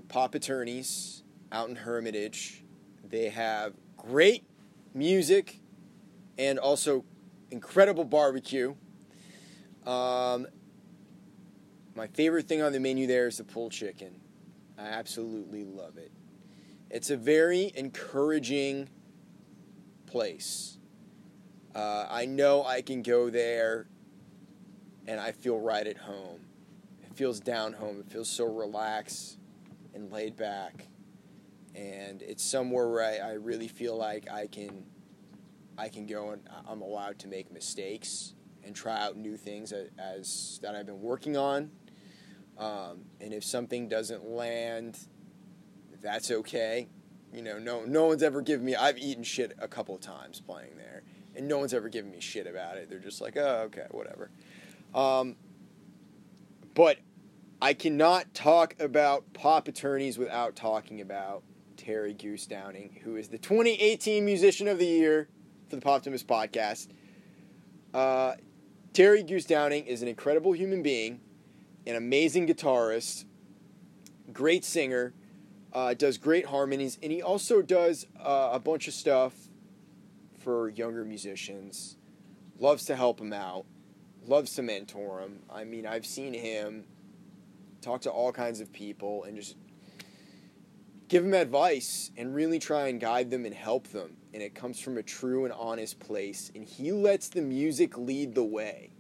[0.09, 2.63] Pop Attorneys out in Hermitage.
[3.03, 4.43] They have great
[4.93, 5.59] music
[6.37, 7.05] and also
[7.51, 8.75] incredible barbecue.
[9.85, 10.47] Um,
[11.95, 14.19] my favorite thing on the menu there is the pulled chicken.
[14.77, 16.11] I absolutely love it.
[16.89, 18.89] It's a very encouraging
[20.07, 20.79] place.
[21.75, 23.87] Uh, I know I can go there
[25.07, 26.39] and I feel right at home.
[27.03, 27.99] It feels down home.
[27.99, 29.37] It feels so relaxed
[29.99, 30.87] and laid back.
[31.75, 34.85] And it's somewhere where I, I really feel like I can
[35.77, 38.33] I can go and I'm allowed to make mistakes
[38.63, 41.71] and try out new things as, as that I've been working on.
[42.57, 44.99] Um, and if something doesn't land,
[46.01, 46.89] that's okay.
[47.33, 48.75] You know, no no one's ever given me.
[48.75, 51.03] I've eaten shit a couple times playing there,
[51.35, 52.89] and no one's ever given me shit about it.
[52.89, 54.31] They're just like, oh, okay, whatever.
[54.93, 55.35] Um,
[56.73, 56.97] but
[57.61, 61.43] I cannot talk about Pop Attorneys without talking about
[61.75, 65.27] Terry Goose Downing, who is the 2018 Musician of the Year
[65.69, 66.87] for the Poptimus podcast.
[67.93, 68.35] Uh,
[68.93, 71.19] Terry Goose Downing is an incredible human being,
[71.85, 73.25] an amazing guitarist,
[74.31, 75.13] great singer,
[75.73, 79.33] uh, does great harmonies, and he also does uh, a bunch of stuff
[80.39, 81.97] for younger musicians.
[82.57, 83.65] Loves to help them out,
[84.25, 85.39] loves to mentor them.
[85.51, 86.85] I mean, I've seen him
[87.81, 89.55] talk to all kinds of people and just
[91.09, 94.15] give them advice and really try and guide them and help them.
[94.33, 96.51] And it comes from a true and honest place.
[96.53, 98.91] And he lets the music lead the way,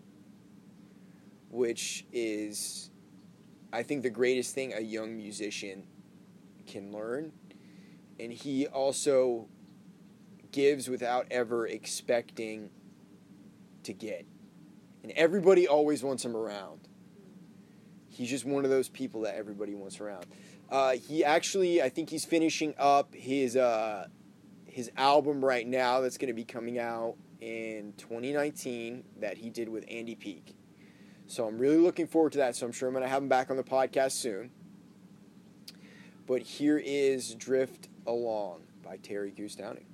[1.49, 2.89] which is,
[3.71, 5.83] I think, the greatest thing a young musician
[6.65, 7.31] can learn.
[8.19, 9.47] And he also
[10.51, 12.71] gives without ever expecting
[13.83, 14.25] to get.
[15.03, 16.88] And everybody always wants him around.
[18.19, 20.25] He's just one of those people that everybody wants around.
[20.69, 24.09] Uh, he actually, I think he's finishing up his uh,
[24.65, 26.01] his album right now.
[26.01, 29.05] That's going to be coming out in 2019.
[29.21, 30.53] That he did with Andy Peak.
[31.27, 32.57] So I'm really looking forward to that.
[32.57, 34.51] So I'm sure I'm going to have him back on the podcast soon.
[36.27, 39.85] But here is "Drift Along" by Terry Goose Downing.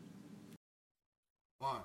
[1.59, 1.81] One,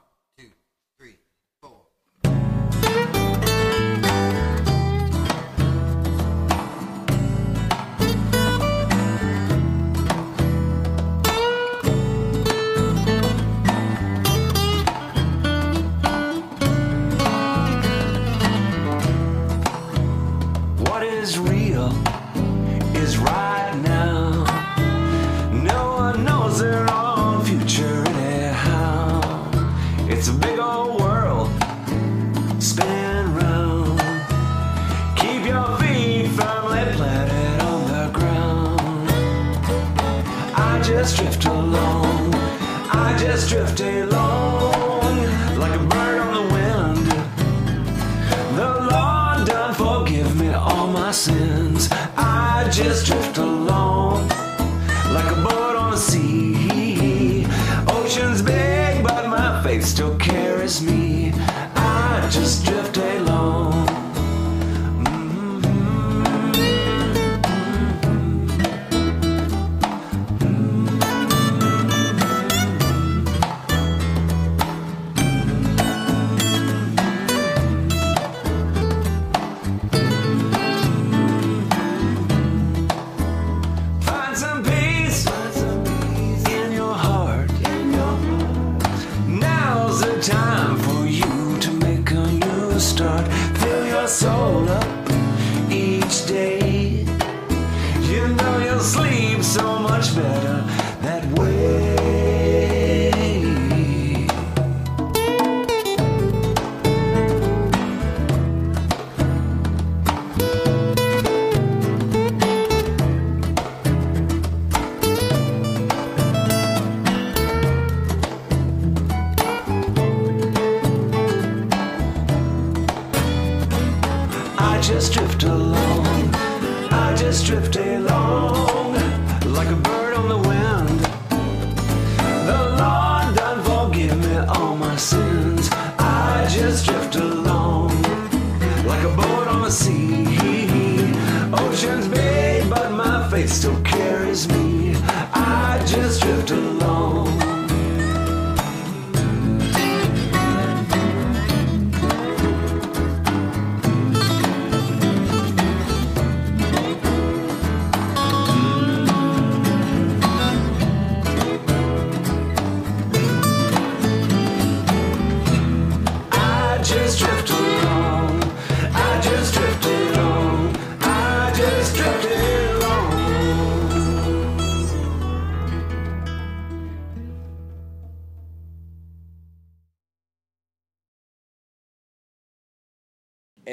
[23.21, 23.59] right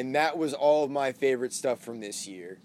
[0.07, 2.59] And that was all of my favorite stuff from this year.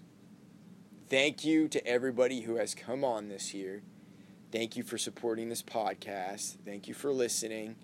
[1.09, 3.83] Thank you to everybody who has come on this year.
[4.53, 6.55] Thank you for supporting this podcast.
[6.63, 7.75] Thank you for listening.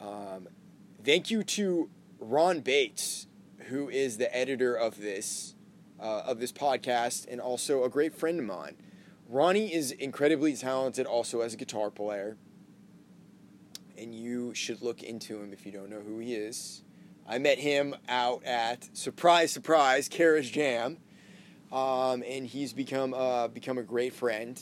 [0.00, 0.46] Um,
[1.04, 1.90] thank you to
[2.20, 3.26] Ron Bates,
[3.66, 5.56] who is the editor of this
[5.98, 8.76] uh, of this podcast and also a great friend of mine.
[9.28, 12.36] Ronnie is incredibly talented, also as a guitar player,
[13.96, 16.84] and you should look into him if you don't know who he is.
[17.30, 20.96] I met him out at surprise, surprise, Kara's Jam,
[21.70, 24.58] um, and he's become uh, become a great friend.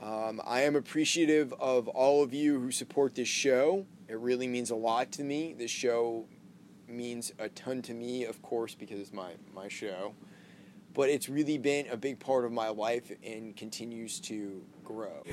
[0.00, 3.84] Um, I am appreciative of all of you who support this show.
[4.06, 5.56] It really means a lot to me.
[5.58, 6.26] This show
[6.86, 10.14] means a ton to me, of course, because it's my my show.
[10.94, 15.24] But it's really been a big part of my life and continues to grow.